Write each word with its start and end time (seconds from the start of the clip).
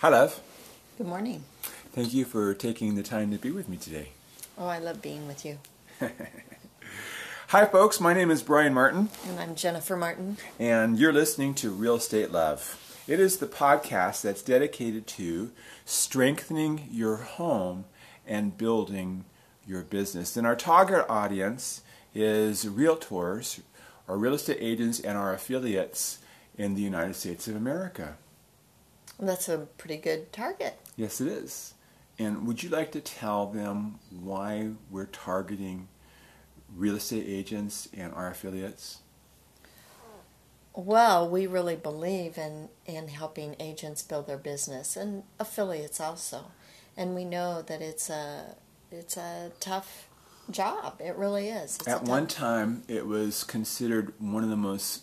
Hi, 0.00 0.08
love. 0.08 0.40
Good 0.98 1.06
morning. 1.06 1.44
Thank 1.92 2.14
you 2.14 2.24
for 2.24 2.54
taking 2.54 2.94
the 2.94 3.02
time 3.02 3.30
to 3.32 3.38
be 3.38 3.50
with 3.50 3.68
me 3.68 3.76
today. 3.76 4.10
Oh, 4.56 4.66
I 4.66 4.78
love 4.78 5.02
being 5.02 5.26
with 5.26 5.44
you. 5.44 5.58
Hi, 7.48 7.66
folks. 7.66 8.00
My 8.00 8.12
name 8.14 8.30
is 8.30 8.42
Brian 8.42 8.72
Martin, 8.72 9.08
And 9.28 9.38
I'm 9.40 9.54
Jennifer 9.54 9.96
Martin. 9.96 10.36
and 10.58 10.98
you're 10.98 11.12
listening 11.12 11.54
to 11.54 11.70
Real 11.70 11.96
Estate 11.96 12.30
Love. 12.30 13.02
It 13.08 13.18
is 13.18 13.38
the 13.38 13.46
podcast 13.46 14.22
that's 14.22 14.42
dedicated 14.42 15.06
to 15.08 15.50
strengthening 15.84 16.88
your 16.90 17.16
home 17.16 17.86
and 18.26 18.56
building 18.56 19.24
your 19.66 19.82
business. 19.82 20.36
And 20.36 20.46
our 20.46 20.54
target 20.54 21.04
audience 21.08 21.82
is 22.14 22.64
realtors, 22.66 23.60
our 24.08 24.16
real 24.16 24.34
estate 24.34 24.58
agents, 24.60 25.00
and 25.00 25.18
our 25.18 25.34
affiliates 25.34 26.18
in 26.56 26.74
the 26.74 26.82
United 26.82 27.16
States 27.16 27.48
of 27.48 27.56
America. 27.56 28.16
That's 29.20 29.48
a 29.48 29.58
pretty 29.58 29.98
good 29.98 30.32
target. 30.32 30.78
Yes, 30.96 31.20
it 31.20 31.28
is. 31.28 31.74
And 32.18 32.46
would 32.46 32.62
you 32.62 32.70
like 32.70 32.92
to 32.92 33.00
tell 33.00 33.46
them 33.46 33.98
why 34.10 34.70
we're 34.90 35.06
targeting 35.06 35.88
real 36.74 36.96
estate 36.96 37.24
agents 37.26 37.88
and 37.96 38.12
our 38.14 38.30
affiliates? 38.30 38.98
Well, 40.74 41.28
we 41.28 41.46
really 41.46 41.76
believe 41.76 42.38
in, 42.38 42.68
in 42.86 43.08
helping 43.08 43.56
agents 43.58 44.02
build 44.02 44.26
their 44.26 44.38
business 44.38 44.96
and 44.96 45.24
affiliates 45.38 46.00
also. 46.00 46.52
And 46.96 47.14
we 47.14 47.24
know 47.24 47.62
that 47.62 47.82
it's 47.82 48.10
a 48.10 48.56
it's 48.92 49.16
a 49.16 49.52
tough 49.60 50.08
job. 50.50 51.00
It 51.00 51.16
really 51.16 51.48
is. 51.48 51.76
It's 51.76 51.88
At 51.88 52.04
one 52.04 52.26
time, 52.26 52.82
it 52.88 53.06
was 53.06 53.44
considered 53.44 54.12
one 54.18 54.42
of 54.42 54.50
the 54.50 54.56
most 54.56 55.02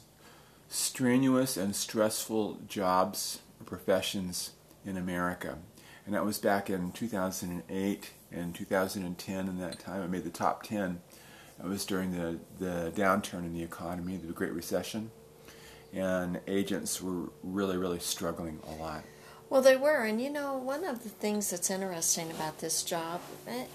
strenuous 0.70 1.56
and 1.56 1.76
stressful 1.76 2.60
jobs 2.68 3.40
professions 3.68 4.54
in 4.84 4.98
America. 4.98 5.60
And 6.06 6.16
that 6.16 6.26
was 6.26 6.40
back 6.40 6.70
in 6.70 6.92
2008 6.94 8.10
and 8.32 8.56
2010, 8.56 9.48
and 9.48 9.62
that 9.62 9.80
time 9.80 10.02
I 10.02 10.08
made 10.08 10.24
the 10.24 10.30
top 10.30 10.64
10. 10.64 11.02
It 11.60 11.66
was 11.66 11.86
during 11.86 12.12
the, 12.12 12.40
the 12.60 12.92
downturn 12.96 13.40
in 13.40 13.54
the 13.54 13.64
economy, 13.64 14.18
the 14.18 14.32
Great 14.32 14.54
Recession, 14.54 15.12
and 15.94 16.40
agents 16.48 17.02
were 17.02 17.30
really, 17.44 17.78
really 17.78 18.00
struggling 18.00 18.60
a 18.68 18.82
lot. 18.82 19.04
Well, 19.50 19.62
they 19.62 19.78
were, 19.78 20.04
and 20.04 20.22
you 20.22 20.30
know, 20.30 20.58
one 20.58 20.84
of 20.84 21.04
the 21.04 21.10
things 21.10 21.50
that's 21.50 21.70
interesting 21.70 22.30
about 22.32 22.60
this 22.60 22.84
job, 22.84 23.22
eh, 23.48 23.66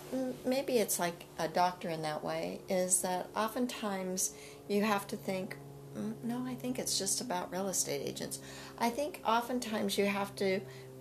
maybe 0.45 0.75
it's 0.79 0.99
like 0.99 1.25
a 1.39 1.49
doctor 1.49 1.89
in 1.89 2.03
that 2.03 2.23
way, 2.23 2.61
is 2.69 3.01
that 3.03 3.29
oftentimes 3.35 4.35
you 4.69 4.83
have 4.83 5.07
to 5.09 5.17
think, 5.17 5.57
"Mm, 5.57 5.72
Mm, 5.97 6.15
no, 6.25 6.45
I 6.47 6.55
think 6.55 6.79
it's 6.79 6.99
just 6.99 7.21
about 7.21 7.53
real 7.53 7.69
estate 7.69 8.03
agents. 8.05 8.39
I 8.79 8.91
think 8.91 9.21
oftentimes 9.27 9.99
you 9.99 10.07
have 10.07 10.35
to 10.37 10.61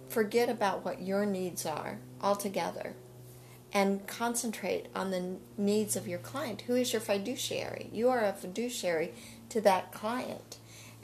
forget 0.10 0.50
about 0.50 0.84
what 0.84 1.02
your 1.02 1.26
needs 1.26 1.66
are 1.66 2.00
altogether 2.22 2.94
and 3.74 4.06
concentrate 4.06 4.88
on 4.94 5.12
the 5.12 5.38
needs 5.58 5.96
of 5.96 6.08
your 6.08 6.20
client. 6.20 6.62
Who 6.62 6.76
is 6.76 6.92
your 6.92 7.02
fiduciary? 7.02 7.90
You 7.94 8.10
are 8.10 8.24
a 8.24 8.34
fiduciary 8.34 9.14
to 9.50 9.62
that 9.62 9.94
client. 9.94 10.58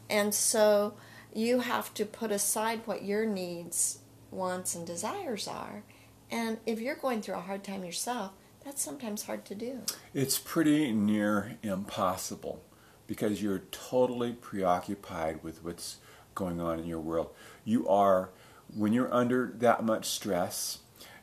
And 0.09 0.33
so 0.33 0.93
you 1.33 1.59
have 1.61 1.93
to 1.93 2.05
put 2.05 2.31
aside 2.31 2.81
what 2.85 3.03
your 3.03 3.25
needs, 3.25 3.99
wants, 4.31 4.75
and 4.75 4.85
desires 4.85 5.47
are. 5.47 5.83
And 6.29 6.57
if 6.65 6.81
you're 6.81 6.95
going 6.95 7.21
through 7.21 7.35
a 7.35 7.41
hard 7.41 7.63
time 7.63 7.85
yourself, 7.85 8.31
that's 8.65 8.81
sometimes 8.81 9.23
hard 9.23 9.45
to 9.45 9.55
do. 9.55 9.83
It's 10.13 10.37
pretty 10.37 10.91
near 10.91 11.57
impossible 11.63 12.61
because 13.07 13.41
you're 13.41 13.63
totally 13.71 14.33
preoccupied 14.33 15.43
with 15.43 15.63
what's 15.63 15.97
going 16.35 16.61
on 16.61 16.79
in 16.79 16.85
your 16.85 16.99
world. 16.99 17.29
You 17.63 17.87
are, 17.87 18.29
when 18.75 18.93
you're 18.93 19.13
under 19.13 19.53
that 19.57 19.83
much 19.83 20.05
stress, 20.07 20.79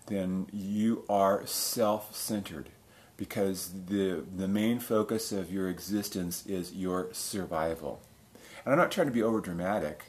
then 0.07 0.49
you 0.53 1.05
are 1.09 1.47
self 1.47 2.15
centered 2.15 2.71
because 3.17 3.71
the, 3.87 4.25
the 4.37 4.49
main 4.49 4.81
focus 4.81 5.31
of 5.31 5.53
your 5.53 5.69
existence 5.69 6.45
is 6.47 6.75
your 6.75 7.09
survival. 7.13 8.03
And 8.65 8.73
I'm 8.73 8.79
not 8.79 8.91
trying 8.91 9.07
to 9.07 9.13
be 9.13 9.23
over 9.23 9.41
dramatic. 9.41 10.07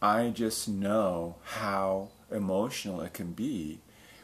I 0.00 0.30
just 0.30 0.68
know 0.68 1.36
how 1.42 2.08
emotional 2.30 3.00
it 3.02 3.12
can 3.12 3.32
be 3.32 3.80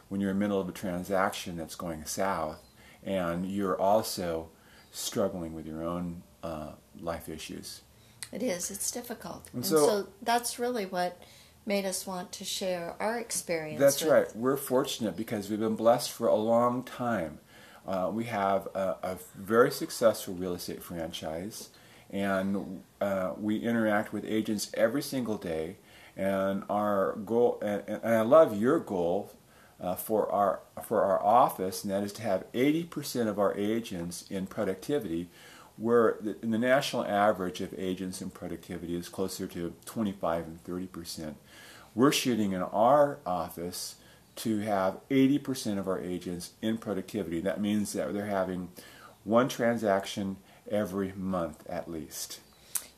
when 0.09 0.19
you're 0.19 0.31
in 0.31 0.37
the 0.37 0.41
middle 0.41 0.59
of 0.59 0.67
a 0.67 0.73
transaction 0.73 1.55
that's 1.55 1.75
going 1.75 2.03
south 2.05 2.59
and 3.03 3.45
you're 3.45 3.79
also 3.79 4.49
struggling 4.91 5.53
with 5.53 5.65
your 5.65 5.83
own 5.83 6.23
uh, 6.43 6.71
life 6.99 7.29
issues. 7.29 7.81
It 8.31 8.43
is, 8.43 8.69
it's 8.71 8.91
difficult. 8.91 9.45
And 9.53 9.63
And, 9.63 9.65
so- 9.65 9.87
so, 9.87 10.07
that's 10.21 10.59
really 10.59 10.85
what 10.85 11.21
made 11.65 11.85
us 11.85 12.05
want 12.07 12.31
to 12.33 12.43
share 12.45 12.95
our 12.99 13.19
experience. 13.19 13.79
That's 13.79 14.01
with- 14.03 14.11
right. 14.11 14.35
We're 14.35 14.57
fortunate 14.57 15.15
because 15.15 15.49
we've 15.49 15.59
been 15.59 15.75
blessed 15.75 16.11
for 16.11 16.27
a 16.27 16.35
long 16.35 16.83
time. 16.83 17.39
Uh, 17.87 18.09
we 18.13 18.25
have 18.25 18.67
a, 18.75 18.97
a 19.03 19.17
very 19.35 19.71
successful 19.71 20.33
real 20.35 20.53
estate 20.53 20.83
franchise, 20.83 21.69
and 22.11 22.83
uh, 23.01 23.31
we 23.37 23.57
interact 23.57 24.13
with 24.13 24.25
agents 24.25 24.69
every 24.75 25.01
single 25.01 25.37
day. 25.37 25.77
And 26.15 26.63
our 26.69 27.15
goal, 27.25 27.59
and, 27.63 27.81
and 27.87 28.13
I 28.15 28.21
love 28.21 28.59
your 28.59 28.77
goal 28.79 29.31
uh, 29.79 29.95
for 29.95 30.29
our 30.31 30.59
for 30.83 31.01
our 31.03 31.23
office, 31.23 31.83
and 31.83 31.91
that 31.93 32.03
is 32.03 32.11
to 32.13 32.21
have 32.21 32.51
80% 32.51 33.27
of 33.27 33.39
our 33.39 33.55
agents 33.55 34.25
in 34.29 34.45
productivity, 34.45 35.29
where 35.79 36.17
the, 36.19 36.33
the 36.41 36.57
national 36.57 37.05
average 37.05 37.61
of 37.61 37.73
agents 37.77 38.21
in 38.21 38.29
productivity 38.29 38.95
is 38.95 39.09
closer 39.09 39.47
to 39.47 39.73
25 39.85 40.45
and 40.45 40.63
30%. 40.63 41.35
We're 41.95 42.11
shooting 42.11 42.51
in 42.51 42.61
our 42.61 43.19
office 43.25 43.95
to 44.37 44.59
have 44.59 44.99
80% 45.09 45.77
of 45.79 45.87
our 45.87 45.99
agents 45.99 46.51
in 46.61 46.77
productivity. 46.77 47.39
That 47.39 47.59
means 47.59 47.93
that 47.93 48.13
they're 48.13 48.25
having 48.25 48.69
one 49.23 49.49
transaction 49.49 50.37
every 50.69 51.13
month 51.13 51.67
at 51.69 51.89
least. 51.89 52.39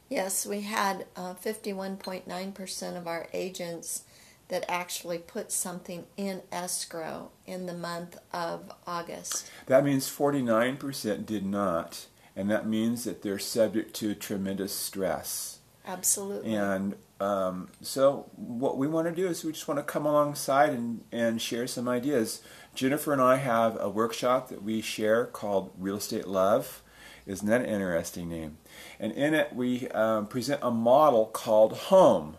Yes, 0.10 0.46
we 0.46 0.62
had 0.62 1.06
uh, 1.16 1.36
51.9% 1.36 2.98
of 2.98 3.08
our 3.08 3.28
agents 3.32 4.04
that 4.50 4.66
actually 4.68 5.18
put 5.18 5.52
something 5.52 6.06
in 6.18 6.42
escrow 6.52 7.32
in 7.48 7.66
the 7.66 7.74
month 7.74 8.18
of 8.34 8.70
August. 8.86 9.50
That 9.68 9.86
means 9.86 10.10
49% 10.10 11.26
did 11.26 11.46
not, 11.46 12.08
and 12.36 12.50
that 12.50 12.68
means 12.68 13.04
that 13.04 13.22
they're 13.22 13.40
subject 13.40 13.94
to 13.96 14.16
tremendous 14.16 14.74
stress. 14.74 15.60
Absolutely. 15.86 16.54
And 16.54 16.96
um, 17.20 17.70
so, 17.82 18.30
what 18.36 18.78
we 18.78 18.88
want 18.88 19.08
to 19.08 19.14
do 19.14 19.28
is 19.28 19.44
we 19.44 19.52
just 19.52 19.68
want 19.68 19.80
to 19.80 19.84
come 19.84 20.06
alongside 20.06 20.70
and, 20.70 21.04
and 21.12 21.42
share 21.42 21.68
some 21.68 21.88
ideas. 21.88 22.42
Jennifer 22.74 23.14
and 23.14 23.22
I 23.22 23.36
have 23.38 23.78
a 23.80 23.90
workshop 23.90 24.50
that 24.50 24.64
we 24.64 24.82
share 24.82 25.26
called 25.26 25.72
Real 25.78 25.98
Estate 25.98 26.28
Love. 26.28 26.82
Isn't 27.26 27.48
that 27.48 27.62
an 27.62 27.68
interesting 27.68 28.30
name? 28.30 28.58
And 29.00 29.12
in 29.12 29.34
it, 29.34 29.54
we 29.54 29.88
um, 29.90 30.28
present 30.28 30.62
a 30.64 30.72
model 30.72 31.28
called 31.28 31.74
Home. 31.74 32.38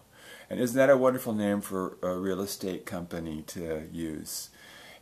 And 0.50 0.60
isn't 0.60 0.76
that 0.76 0.90
a 0.90 0.96
wonderful 0.96 1.32
name 1.32 1.60
for 1.60 1.96
a 2.02 2.16
real 2.16 2.40
estate 2.40 2.84
company 2.84 3.42
to 3.48 3.88
use? 3.90 4.50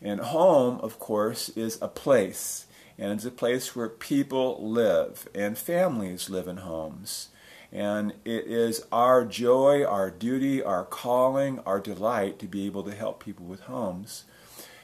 And 0.02 0.20
home, 0.20 0.78
of 0.80 0.98
course, 0.98 1.48
is 1.50 1.78
a 1.82 1.88
place. 1.88 2.66
And 3.00 3.12
it's 3.12 3.24
a 3.24 3.30
place 3.30 3.74
where 3.74 3.88
people 3.88 4.58
live 4.62 5.26
and 5.34 5.56
families 5.56 6.28
live 6.28 6.46
in 6.46 6.58
homes. 6.58 7.30
And 7.72 8.12
it 8.26 8.46
is 8.46 8.84
our 8.92 9.24
joy, 9.24 9.84
our 9.84 10.10
duty, 10.10 10.62
our 10.62 10.84
calling, 10.84 11.60
our 11.60 11.80
delight 11.80 12.38
to 12.40 12.46
be 12.46 12.66
able 12.66 12.82
to 12.82 12.94
help 12.94 13.24
people 13.24 13.46
with 13.46 13.60
homes. 13.60 14.24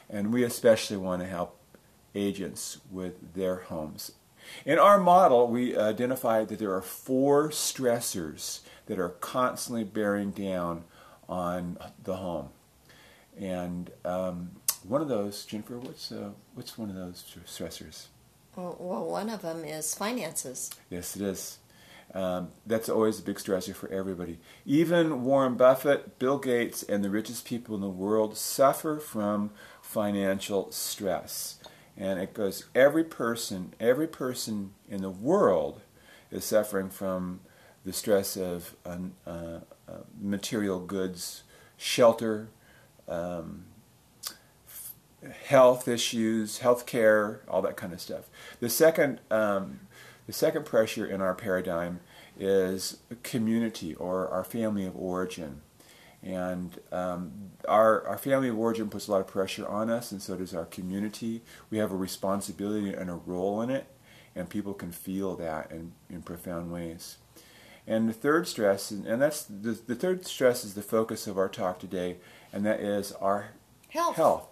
And 0.09 0.33
we 0.33 0.43
especially 0.43 0.97
want 0.97 1.21
to 1.21 1.27
help 1.27 1.59
agents 2.15 2.79
with 2.89 3.35
their 3.35 3.57
homes. 3.57 4.13
In 4.65 4.79
our 4.79 4.97
model, 4.97 5.47
we 5.47 5.77
identified 5.77 6.47
that 6.47 6.57
there 6.57 6.73
are 6.73 6.81
four 6.81 7.49
stressors 7.49 8.61
that 8.87 8.97
are 8.97 9.09
constantly 9.09 9.83
bearing 9.83 10.31
down 10.31 10.85
on 11.29 11.77
the 12.03 12.15
home. 12.15 12.49
And 13.39 13.91
um, 14.03 14.51
one 14.83 15.01
of 15.01 15.09
those, 15.09 15.45
Jennifer, 15.45 15.77
what's, 15.77 16.11
uh, 16.11 16.29
what's 16.55 16.77
one 16.77 16.89
of 16.89 16.95
those 16.95 17.23
stressors? 17.45 18.07
Well, 18.57 19.05
one 19.05 19.29
of 19.29 19.43
them 19.43 19.63
is 19.63 19.93
finances. 19.93 20.71
Yes, 20.89 21.15
it 21.15 21.21
is. 21.21 21.59
Um, 22.13 22.49
that's 22.65 22.89
always 22.89 23.19
a 23.19 23.21
big 23.21 23.35
stressor 23.37 23.75
for 23.75 23.87
everybody. 23.89 24.39
Even 24.65 25.23
Warren 25.23 25.55
Buffett, 25.55 26.17
Bill 26.17 26.39
Gates, 26.39 26.81
and 26.81 27.03
the 27.03 27.09
richest 27.11 27.45
people 27.45 27.75
in 27.75 27.81
the 27.81 27.89
world 27.89 28.35
suffer 28.35 28.97
from 28.97 29.51
financial 29.81 30.71
stress. 30.71 31.59
And 31.95 32.19
it 32.19 32.33
goes, 32.33 32.65
every 32.73 33.03
person, 33.03 33.73
every 33.79 34.07
person 34.07 34.73
in 34.89 35.01
the 35.01 35.09
world 35.11 35.81
is 36.31 36.43
suffering 36.43 36.89
from 36.89 37.41
the 37.85 37.93
stress 37.93 38.35
of 38.35 38.75
uh, 38.85 38.97
uh, 39.27 39.59
uh, 39.87 39.91
material 40.19 40.79
goods, 40.79 41.43
shelter, 41.77 42.49
um, 43.07 43.65
health 45.45 45.87
issues, 45.87 46.59
health 46.59 46.85
care, 46.85 47.41
all 47.47 47.61
that 47.61 47.77
kind 47.77 47.93
of 47.93 48.01
stuff. 48.01 48.29
The 48.59 48.69
second, 48.69 49.19
um, 49.31 49.81
the 50.25 50.33
second 50.33 50.65
pressure 50.65 51.05
in 51.05 51.21
our 51.21 51.33
paradigm 51.33 51.99
is 52.39 52.97
community 53.23 53.95
or 53.95 54.27
our 54.29 54.43
family 54.43 54.85
of 54.85 54.95
origin. 54.95 55.61
And 56.23 56.79
um, 56.91 57.51
our, 57.67 58.05
our 58.07 58.17
family 58.17 58.49
of 58.49 58.57
origin 58.57 58.89
puts 58.89 59.07
a 59.07 59.11
lot 59.11 59.21
of 59.21 59.27
pressure 59.27 59.67
on 59.67 59.89
us, 59.89 60.11
and 60.11 60.21
so 60.21 60.35
does 60.35 60.53
our 60.53 60.65
community. 60.65 61.41
We 61.69 61.77
have 61.77 61.91
a 61.91 61.95
responsibility 61.95 62.93
and 62.93 63.09
a 63.09 63.13
role 63.13 63.61
in 63.61 63.69
it, 63.69 63.87
and 64.35 64.49
people 64.49 64.73
can 64.73 64.91
feel 64.91 65.35
that 65.35 65.71
in, 65.71 65.93
in 66.09 66.23
profound 66.23 66.71
ways. 66.71 67.17
And 67.85 68.09
the 68.09 68.13
third 68.13 68.47
stress, 68.47 68.91
and 68.91 69.21
that's 69.21 69.43
the, 69.43 69.71
the 69.71 69.95
third 69.95 70.25
stress 70.25 70.65
is 70.65 70.73
the 70.73 70.81
focus 70.81 71.27
of 71.27 71.37
our 71.37 71.47
talk 71.47 71.79
today, 71.79 72.17
and 72.51 72.65
that 72.65 72.81
is 72.81 73.13
our 73.13 73.51
health. 73.89 74.15
health. 74.17 74.47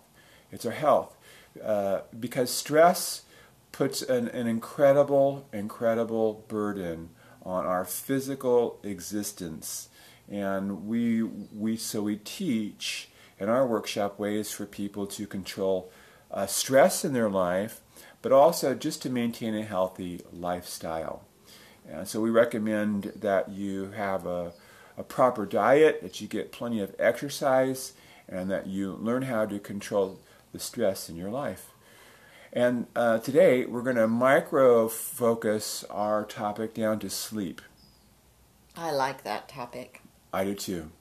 It's 0.52 0.66
our 0.66 0.72
health. 0.72 1.16
Uh, 1.64 2.02
because 2.20 2.50
stress 2.52 3.24
puts 3.72 4.02
an, 4.02 4.28
an 4.30 4.48
incredible, 4.48 5.48
incredible 5.54 6.46
burden 6.48 7.10
on 7.44 7.66
our 7.66 7.86
physical 7.86 8.80
existence. 8.84 9.90
And 10.30 10.88
we, 10.88 11.24
we, 11.24 11.78
so 11.78 12.02
we 12.02 12.18
teach 12.18 13.10
in 13.40 13.50
our 13.50 13.66
workshop 13.66 14.18
ways 14.18 14.52
for 14.52 14.66
people 14.66 15.06
to 15.08 15.28
control 15.28 15.92
uh, 16.32 16.46
stress 16.46 17.06
in 17.06 17.14
their 17.14 17.30
life, 17.30 17.82
but 18.22 18.32
also 18.32 18.74
just 18.74 19.02
to 19.04 19.10
maintain 19.10 19.56
a 19.56 19.64
healthy 19.64 20.22
lifestyle. 20.32 21.24
And 21.88 22.08
so 22.08 22.20
we 22.20 22.32
recommend 22.32 23.12
that 23.16 23.50
you 23.50 23.92
have 23.92 24.26
a, 24.26 24.54
a 24.98 25.04
proper 25.04 25.46
diet, 25.46 26.02
that 26.02 26.20
you 26.20 26.28
get 26.28 26.52
plenty 26.52 26.80
of 26.80 26.96
exercise, 26.98 27.94
and 28.28 28.50
that 28.50 28.68
you 28.68 28.94
learn 28.94 29.24
how 29.24 29.46
to 29.46 29.60
control 29.60 30.20
the 30.56 30.62
stress 30.62 31.10
in 31.10 31.18
your 31.18 31.30
life. 31.30 31.74
And 32.54 32.88
uh, 32.96 33.20
today 33.20 33.66
we're 33.66 33.82
going 33.82 33.98
to 33.98 34.08
micro 34.08 34.88
focus 34.88 35.84
our 35.90 36.24
topic 36.24 36.74
down 36.74 37.00
to 37.00 37.10
sleep. 37.10 37.62
I 38.78 38.92
like 38.92 39.24
that 39.24 39.50
topic. 39.50 40.02
I 40.32 40.46
do 40.46 40.56
too. 40.56 40.92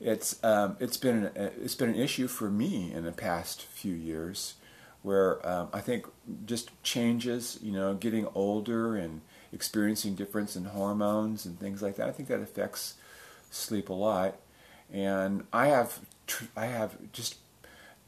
It's 0.00 0.42
um, 0.44 0.76
it's 0.78 0.98
been 0.98 1.24
an, 1.24 1.52
it's 1.60 1.74
been 1.74 1.88
an 1.88 1.96
issue 1.96 2.28
for 2.28 2.50
me 2.50 2.92
in 2.92 3.04
the 3.04 3.12
past 3.12 3.62
few 3.62 3.94
years, 3.94 4.54
where 5.02 5.44
um, 5.48 5.70
I 5.72 5.80
think 5.80 6.06
just 6.44 6.70
changes, 6.82 7.58
you 7.62 7.72
know, 7.72 7.94
getting 7.94 8.28
older 8.34 8.96
and 8.96 9.22
experiencing 9.52 10.14
difference 10.14 10.54
in 10.54 10.66
hormones 10.66 11.46
and 11.46 11.58
things 11.58 11.82
like 11.82 11.96
that. 11.96 12.08
I 12.08 12.12
think 12.12 12.28
that 12.28 12.40
affects 12.40 12.94
sleep 13.50 13.88
a 13.88 13.94
lot, 13.94 14.36
and 14.92 15.44
I 15.52 15.68
have 15.68 16.00
I 16.56 16.66
have 16.66 16.96
just 17.12 17.36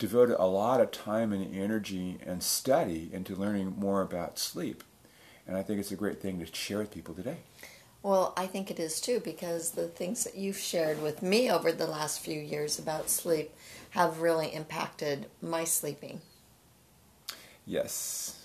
devoted 0.01 0.37
a 0.41 0.47
lot 0.47 0.81
of 0.81 0.91
time 0.91 1.33
and 1.33 1.55
energy 1.55 2.19
and 2.27 2.43
study 2.43 3.11
into 3.13 3.37
learning 3.37 3.77
more 3.79 4.01
about 4.01 4.39
sleep, 4.39 4.83
and 5.47 5.57
I 5.57 5.63
think 5.63 5.79
it's 5.79 5.93
a 5.93 5.97
great 5.97 6.21
thing 6.21 6.41
to 6.41 6.53
share 6.53 6.79
with 6.79 6.91
people 6.91 7.15
today. 7.15 7.37
Well, 8.03 8.33
I 8.35 8.47
think 8.47 8.71
it 8.71 8.81
is 8.81 8.99
too 8.99 9.21
because 9.21 9.73
the 9.73 9.87
things 9.87 10.25
that 10.25 10.35
you've 10.35 10.59
shared 10.59 11.03
with 11.03 11.23
me 11.23 11.51
over 11.51 11.71
the 11.71 11.87
last 11.87 12.21
few 12.21 12.41
years 12.41 12.79
about 12.79 13.11
sleep 13.11 13.53
have 13.91 14.23
really 14.23 14.49
impacted 14.55 15.27
my 15.43 15.65
sleeping. 15.65 16.23
Yes. 17.67 18.41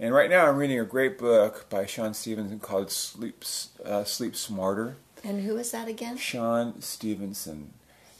And 0.00 0.12
right 0.12 0.28
now 0.28 0.48
I'm 0.48 0.56
reading 0.56 0.80
a 0.80 0.84
great 0.84 1.16
book 1.16 1.66
by 1.70 1.86
Shawn 1.86 2.12
Stevenson 2.12 2.58
called 2.58 2.90
Sleep, 2.90 3.44
uh, 3.84 4.02
Sleep 4.02 4.34
Smarter. 4.34 4.96
And 5.22 5.44
who 5.44 5.56
is 5.58 5.70
that 5.70 5.86
again? 5.86 6.16
Shawn 6.16 6.80
Stevenson. 6.80 7.74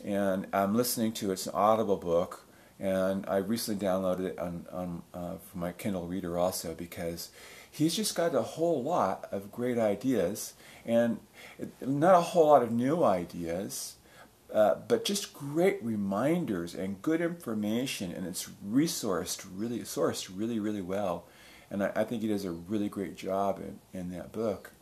And 0.05 0.47
I'm 0.53 0.76
listening 0.76 1.11
to 1.15 1.31
it. 1.31 1.35
It's 1.35 1.47
an 1.49 1.55
audible 1.55 1.97
book. 1.97 2.47
And 2.82 3.25
I 3.29 3.37
recently 3.37 3.87
downloaded 3.87 4.25
it 4.25 4.38
on, 4.40 4.67
on 4.73 5.02
uh, 5.14 5.37
for 5.37 5.56
my 5.56 5.70
Kindle 5.70 6.08
Reader 6.08 6.37
also 6.37 6.75
because 6.75 7.31
he's 7.70 7.94
just 7.94 8.17
got 8.17 8.34
a 8.34 8.43
whole 8.43 8.82
lot 8.82 9.29
of 9.31 9.52
great 9.52 9.79
ideas 9.79 10.55
and 10.84 11.20
not 11.81 12.17
a 12.17 12.20
whole 12.20 12.49
lot 12.49 12.64
of 12.64 12.73
new 12.73 13.05
ideas, 13.05 13.94
uh, 14.52 14.75
but 14.88 15.05
just 15.05 15.32
great 15.32 15.79
reminders 15.81 16.75
and 16.75 17.00
good 17.02 17.20
information, 17.20 18.11
and 18.11 18.26
it's 18.26 18.49
resourced 18.69 19.46
really 19.55 19.81
sourced 19.81 20.29
really 20.34 20.58
really 20.58 20.82
well, 20.82 21.25
and 21.70 21.84
I, 21.84 21.93
I 21.94 22.05
think 22.05 22.23
he 22.23 22.29
does 22.29 22.44
a 22.44 22.50
really 22.50 22.88
great 22.88 23.17
job 23.17 23.61
in, 23.61 23.79
in 23.99 24.11
that 24.11 24.32
book, 24.32 24.73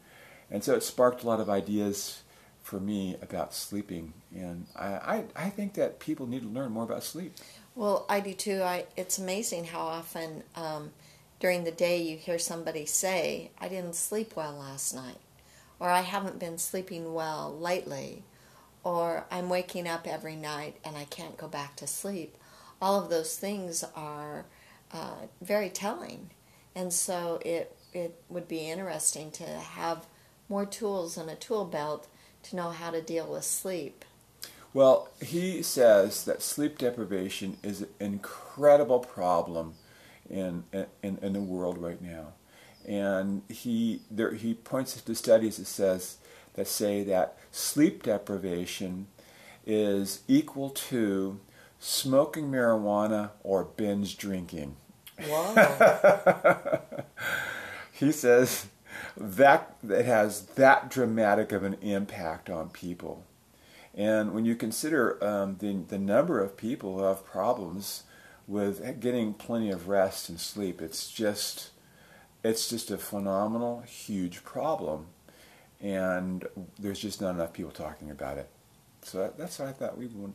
and 0.50 0.64
so 0.64 0.74
it 0.74 0.82
sparked 0.82 1.22
a 1.22 1.26
lot 1.26 1.38
of 1.38 1.50
ideas 1.50 2.22
for 2.62 2.80
me 2.80 3.16
about 3.20 3.54
sleeping, 3.54 4.14
and 4.34 4.66
I, 4.74 4.86
I, 4.86 5.24
I 5.36 5.50
think 5.50 5.74
that 5.74 6.00
people 6.00 6.26
need 6.26 6.42
to 6.42 6.48
learn 6.48 6.72
more 6.72 6.84
about 6.84 7.04
sleep. 7.04 7.34
Well, 7.80 8.04
I 8.10 8.20
do 8.20 8.34
too. 8.34 8.60
I 8.62 8.84
it's 8.94 9.16
amazing 9.16 9.64
how 9.64 9.80
often. 9.80 10.42
Um, 10.54 10.90
during 11.38 11.64
the 11.64 11.70
day 11.70 12.02
you 12.02 12.18
hear 12.18 12.38
somebody 12.38 12.84
say, 12.84 13.52
I 13.58 13.68
didn't 13.68 13.94
sleep 13.94 14.36
well 14.36 14.52
last 14.52 14.94
night, 14.94 15.16
or 15.78 15.88
I 15.88 16.02
haven't 16.02 16.38
been 16.38 16.58
sleeping 16.58 17.14
well 17.14 17.56
lately, 17.58 18.22
or 18.84 19.24
I'm 19.30 19.48
waking 19.48 19.88
up 19.88 20.06
every 20.06 20.36
night 20.36 20.76
and 20.84 20.94
I 20.94 21.04
can't 21.04 21.38
go 21.38 21.48
back 21.48 21.76
to 21.76 21.86
sleep. 21.86 22.36
All 22.82 23.02
of 23.02 23.08
those 23.08 23.38
things 23.38 23.82
are 23.96 24.44
uh, 24.92 25.28
very 25.40 25.70
telling. 25.70 26.28
And 26.74 26.92
so 26.92 27.40
it, 27.46 27.74
it 27.94 28.14
would 28.28 28.46
be 28.46 28.68
interesting 28.68 29.30
to 29.30 29.44
have 29.44 30.04
more 30.50 30.66
tools 30.66 31.16
in 31.16 31.30
a 31.30 31.34
tool 31.34 31.64
belt 31.64 32.08
to 32.42 32.56
know 32.56 32.72
how 32.72 32.90
to 32.90 33.00
deal 33.00 33.32
with 33.32 33.44
sleep. 33.44 34.04
Well, 34.72 35.08
he 35.20 35.62
says 35.62 36.24
that 36.24 36.42
sleep 36.42 36.78
deprivation 36.78 37.56
is 37.62 37.82
an 37.82 37.88
incredible 37.98 39.00
problem 39.00 39.74
in, 40.28 40.64
in, 41.02 41.18
in 41.20 41.32
the 41.32 41.40
world 41.40 41.78
right 41.78 42.00
now. 42.00 42.34
And 42.86 43.42
he, 43.48 44.02
there, 44.10 44.32
he 44.32 44.54
points 44.54 45.00
to 45.00 45.14
studies 45.14 45.56
that 45.56 45.66
says 45.66 46.18
that 46.54 46.68
say 46.68 47.02
that 47.04 47.36
sleep 47.50 48.04
deprivation 48.04 49.08
is 49.66 50.20
equal 50.28 50.70
to 50.70 51.40
smoking 51.78 52.50
marijuana 52.50 53.30
or 53.42 53.64
binge 53.64 54.16
drinking. 54.16 54.76
Wow. 55.28 56.80
he 57.92 58.12
says 58.12 58.66
that 59.16 59.76
it 59.88 60.04
has 60.06 60.42
that 60.46 60.90
dramatic 60.90 61.52
of 61.52 61.64
an 61.64 61.74
impact 61.82 62.48
on 62.48 62.70
people. 62.70 63.24
And 64.00 64.32
when 64.32 64.46
you 64.46 64.54
consider 64.54 65.22
um, 65.22 65.56
the, 65.58 65.74
the 65.88 65.98
number 65.98 66.40
of 66.40 66.56
people 66.56 66.96
who 66.96 67.04
have 67.04 67.24
problems 67.24 68.04
with 68.50 69.00
getting 69.00 69.32
plenty 69.32 69.70
of 69.70 69.88
rest 69.88 70.28
and 70.28 70.38
sleep. 70.40 70.82
It's 70.82 71.08
just 71.08 71.70
it's 72.42 72.68
just 72.68 72.90
a 72.90 72.98
phenomenal, 72.98 73.82
huge 73.82 74.42
problem, 74.44 75.06
and 75.80 76.44
there's 76.78 76.98
just 76.98 77.20
not 77.20 77.34
enough 77.36 77.52
people 77.52 77.70
talking 77.70 78.10
about 78.10 78.38
it. 78.38 78.48
So 79.02 79.18
that, 79.18 79.38
that's 79.38 79.58
why 79.58 79.68
I 79.68 79.72
thought 79.72 79.96
we 79.96 80.06
want 80.08 80.34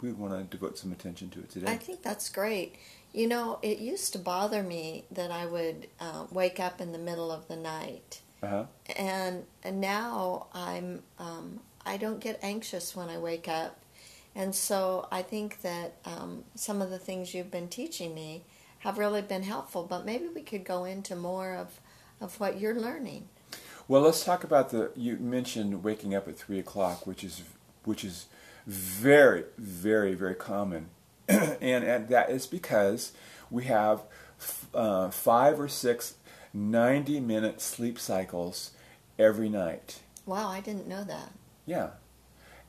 we, 0.00 0.10
we 0.10 0.12
want 0.12 0.34
to 0.34 0.56
devote 0.56 0.78
some 0.78 0.92
attention 0.92 1.30
to 1.30 1.40
it 1.40 1.50
today. 1.50 1.72
I 1.72 1.76
think 1.76 2.02
that's 2.02 2.28
great. 2.28 2.76
You 3.12 3.26
know, 3.26 3.58
it 3.62 3.78
used 3.78 4.12
to 4.12 4.20
bother 4.20 4.62
me 4.62 5.06
that 5.10 5.32
I 5.32 5.46
would 5.46 5.88
uh, 5.98 6.26
wake 6.30 6.60
up 6.60 6.80
in 6.80 6.92
the 6.92 6.98
middle 6.98 7.32
of 7.32 7.48
the 7.48 7.56
night, 7.56 8.20
uh-huh. 8.40 8.66
and 8.96 9.46
and 9.64 9.80
now 9.80 10.46
I'm 10.52 11.02
um, 11.18 11.58
I 11.84 11.96
don't 11.96 12.20
get 12.20 12.38
anxious 12.42 12.94
when 12.94 13.08
I 13.08 13.18
wake 13.18 13.48
up 13.48 13.78
and 14.38 14.54
so 14.54 15.08
I 15.10 15.22
think 15.22 15.62
that 15.62 15.94
um, 16.04 16.44
some 16.54 16.80
of 16.80 16.90
the 16.90 16.98
things 16.98 17.34
you've 17.34 17.50
been 17.50 17.68
teaching 17.68 18.14
me 18.14 18.44
have 18.78 18.96
really 18.96 19.20
been 19.20 19.42
helpful, 19.42 19.82
but 19.82 20.06
maybe 20.06 20.28
we 20.28 20.42
could 20.42 20.64
go 20.64 20.84
into 20.84 21.16
more 21.16 21.54
of, 21.56 21.80
of 22.20 22.38
what 22.38 22.60
you're 22.60 22.78
learning. 22.78 23.28
Well, 23.88 24.02
let's 24.02 24.22
talk 24.22 24.44
about 24.44 24.70
the. 24.70 24.92
You 24.94 25.16
mentioned 25.16 25.82
waking 25.82 26.14
up 26.14 26.28
at 26.28 26.38
three 26.38 26.60
o'clock, 26.60 27.04
which 27.06 27.24
is 27.24 27.42
which 27.84 28.04
is 28.04 28.26
very, 28.66 29.44
very, 29.56 30.14
very 30.14 30.34
common, 30.34 30.90
and, 31.28 31.84
and 31.84 32.08
that 32.08 32.30
is 32.30 32.46
because 32.46 33.12
we 33.50 33.64
have 33.64 34.02
uh, 34.74 35.10
five 35.10 35.58
or 35.58 35.68
six 35.68 36.14
90 36.52 37.18
minute 37.20 37.62
sleep 37.62 37.98
cycles 37.98 38.72
every 39.18 39.48
night. 39.48 40.00
Wow, 40.26 40.48
I 40.48 40.60
didn't 40.60 40.86
know 40.86 41.02
that. 41.02 41.32
Yeah, 41.68 41.90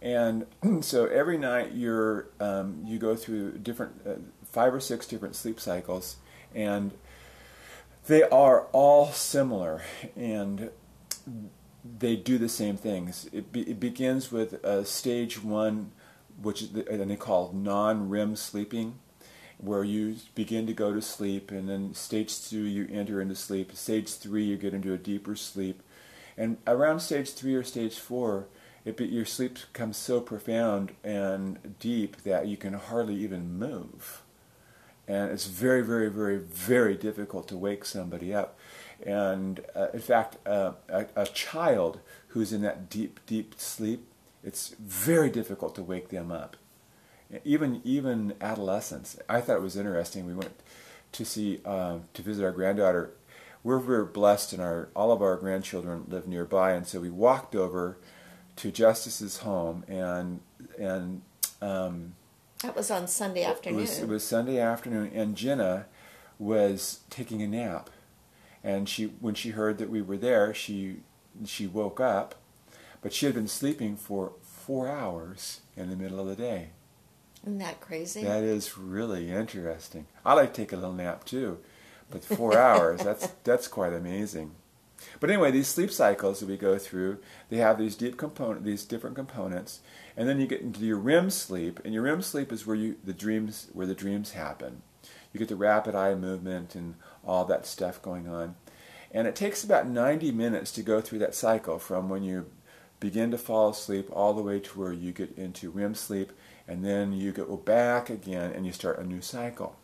and 0.02 0.46
so 0.82 1.06
every 1.06 1.38
night 1.38 1.72
you're 1.72 2.28
um, 2.42 2.84
you 2.86 3.00
go 3.00 3.16
through 3.16 3.60
different 3.60 4.02
uh, 4.06 4.16
five 4.52 4.74
or 4.74 4.82
six 4.82 5.08
different 5.08 5.38
sleep 5.38 5.58
cycles, 5.58 6.18
and 6.54 6.92
they 8.08 8.24
are 8.24 8.64
all 8.74 9.08
similar, 9.14 9.84
and 10.18 10.70
they 11.98 12.18
do 12.18 12.38
the 12.38 12.50
same 12.50 12.76
things. 12.76 13.30
It, 13.32 13.54
be, 13.54 13.62
it 13.62 13.80
begins 13.80 14.34
with 14.34 14.62
a 14.66 14.84
stage 14.84 15.42
one, 15.42 15.92
which 16.42 16.62
is 16.62 16.74
the, 16.74 16.86
and 16.90 17.10
they 17.10 17.16
call 17.16 17.54
non-REM 17.54 18.36
sleeping, 18.36 19.00
where 19.60 19.86
you 19.86 20.18
begin 20.36 20.68
to 20.68 20.74
go 20.74 20.94
to 20.94 21.02
sleep, 21.02 21.52
and 21.52 21.70
then 21.70 21.94
stage 21.94 22.50
two 22.50 22.64
you 22.64 22.86
enter 22.92 23.22
into 23.22 23.36
sleep. 23.36 23.74
Stage 23.78 24.14
three 24.14 24.44
you 24.44 24.58
get 24.58 24.74
into 24.74 24.92
a 24.92 24.98
deeper 24.98 25.38
sleep, 25.38 25.82
and 26.36 26.58
around 26.68 27.00
stage 27.00 27.32
three 27.32 27.56
or 27.56 27.64
stage 27.64 27.98
four 27.98 28.50
it, 28.86 29.00
your 29.00 29.26
sleep 29.26 29.58
becomes 29.72 29.98
so 29.98 30.22
profound 30.22 30.94
and 31.04 31.78
deep 31.80 32.24
that 32.24 32.48
you 32.48 32.58
can 32.58 32.74
hardly 32.74 33.16
even 33.16 33.58
move. 33.58 34.24
And 35.08 35.32
it's 35.32 35.48
very, 35.48 35.82
very, 35.82 36.10
very, 36.10 36.38
very 36.38 36.96
difficult 36.96 37.48
to 37.48 37.58
wake 37.58 37.84
somebody 37.84 38.34
up. 38.34 38.58
And 39.04 39.62
uh, 39.76 39.88
in 39.94 40.00
fact, 40.02 40.38
uh, 40.48 40.74
a, 40.88 41.08
a, 41.16 41.26
child 41.26 42.00
who's 42.30 42.54
in 42.54 42.62
that 42.62 42.90
deep, 42.90 43.20
deep 43.26 43.56
sleep 43.58 44.06
It's 44.44 44.76
very 44.80 45.30
difficult 45.30 45.74
to 45.76 45.84
wake 45.84 46.10
them 46.10 46.32
up. 46.32 46.58
Even 47.44 47.82
even 47.84 48.34
adolescents. 48.42 49.18
I 49.28 49.42
thought 49.42 49.58
it 49.58 49.62
was 49.62 49.78
interesting. 49.78 50.26
We 50.26 50.34
went 50.34 50.60
to 51.12 51.26
see 51.26 51.60
um, 51.64 52.06
to 52.14 52.22
visit 52.22 52.44
our 52.44 52.52
granddaughter. 52.52 53.12
We're 53.64 53.80
very 53.80 54.06
blessed, 54.06 54.54
and 54.54 54.62
our 54.62 54.90
all 54.96 55.12
of 55.12 55.22
our 55.22 55.36
grandchildren 55.36 56.06
live 56.08 56.28
nearby, 56.28 56.72
and 56.72 56.88
so 56.88 57.00
we 57.00 57.10
walked 57.10 57.56
over 57.56 57.98
to 58.60 58.72
Justice's 58.72 59.38
home, 59.38 59.84
and 59.88 60.42
and 60.78 61.22
um, 61.62 62.14
that 62.62 62.76
was 62.76 62.92
on 62.92 63.08
Sunday 63.08 63.44
afternoon. 63.44 63.80
It 63.80 63.82
was, 63.82 64.00
it 64.00 64.08
was 64.08 64.24
Sunday 64.24 64.60
afternoon, 64.60 65.12
and 65.14 65.36
Jenna 65.36 65.86
was 66.38 67.00
taking 67.10 67.42
a 67.42 67.48
nap, 67.48 67.90
and 68.64 68.88
she 68.88 69.06
when 69.20 69.34
she 69.34 69.50
heard 69.52 69.78
that 69.78 69.90
we 69.90 70.02
were 70.02 70.18
there, 70.18 70.54
she 70.54 70.98
she 71.46 71.68
woke 71.68 72.00
up, 72.00 72.36
but 73.02 73.14
she 73.14 73.26
had 73.26 73.36
been 73.36 73.48
sleeping 73.48 73.96
for 73.96 74.34
four 74.42 74.90
hours 74.90 75.62
in 75.78 75.90
the 75.90 75.96
middle 75.96 76.20
of 76.20 76.28
the 76.28 76.36
day. 76.36 76.70
Isn't 77.44 77.60
that 77.60 77.80
crazy? 77.80 78.24
That 78.24 78.44
is 78.44 78.78
really 78.78 79.32
interesting. 79.32 80.08
I 80.26 80.34
like 80.34 80.54
to 80.54 80.62
take 80.62 80.74
a 80.74 80.76
little 80.76 80.94
nap 80.94 81.24
too, 81.24 81.60
but 82.12 82.24
four 82.24 82.58
hours, 82.58 83.02
that's, 83.02 83.28
that's 83.44 83.68
quite 83.68 83.94
amazing. 83.94 84.52
But 85.20 85.30
anyway, 85.30 85.52
these 85.52 85.68
sleep 85.68 85.92
cycles 85.92 86.40
that 86.40 86.50
we 86.50 86.58
go 86.58 86.78
through, 86.78 87.20
they 87.50 87.58
have 87.58 87.78
these 87.78 87.96
deep 87.96 88.18
component, 88.18 88.64
these 88.64 88.86
different 88.86 89.16
components, 89.16 89.80
and 90.18 90.28
then 90.28 90.40
you 90.40 90.48
get 90.48 90.62
into 90.62 90.82
your 90.82 90.98
REM 90.98 91.30
sleep, 91.30 91.80
and 91.84 91.94
your 91.94 92.04
REM 92.04 92.22
sleep 92.22 92.52
is 92.52 92.66
where 92.66 92.76
you 92.76 92.98
the 93.04 93.14
dreams 93.14 93.68
where 93.74 93.88
the 93.88 93.96
dreams 93.96 94.32
happen. 94.32 94.82
You 95.32 95.40
get 95.40 95.50
the 95.50 95.56
rapid 95.56 95.96
eye 95.96 96.16
movement 96.16 96.76
and 96.76 96.96
all 97.26 97.46
that 97.46 97.66
stuff 97.66 98.02
going 98.02 98.28
on, 98.28 98.56
and 99.12 99.28
it 99.28 99.36
takes 99.36 99.64
about 99.64 99.88
90 99.88 100.32
minutes 100.32 100.72
to 100.74 100.82
go 100.82 101.02
through 101.02 101.20
that 101.20 101.36
cycle 101.36 101.80
from 101.80 102.10
when 102.10 102.24
you 102.24 102.48
begin 103.00 103.32
to 103.32 103.38
fall 103.38 103.70
asleep 103.70 104.10
all 104.12 104.34
the 104.34 104.42
way 104.42 104.60
to 104.60 104.80
where 104.80 104.92
you 104.92 105.12
get 105.12 105.38
into 105.38 105.72
REM 105.72 105.96
sleep, 105.96 106.32
and 106.68 106.84
then 106.84 107.14
you 107.14 107.32
go 107.32 107.58
back 107.58 108.10
again 108.10 108.52
and 108.52 108.66
you 108.66 108.72
start 108.72 109.00
a 109.00 109.06
new 109.06 109.22
cycle. 109.22 109.76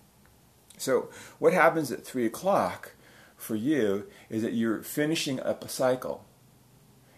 So, 0.77 1.09
what 1.39 1.53
happens 1.53 1.91
at 1.91 2.05
3 2.05 2.25
o'clock 2.25 2.91
for 3.37 3.55
you 3.55 4.07
is 4.29 4.41
that 4.41 4.53
you're 4.53 4.81
finishing 4.81 5.39
up 5.39 5.63
a 5.63 5.69
cycle. 5.69 6.25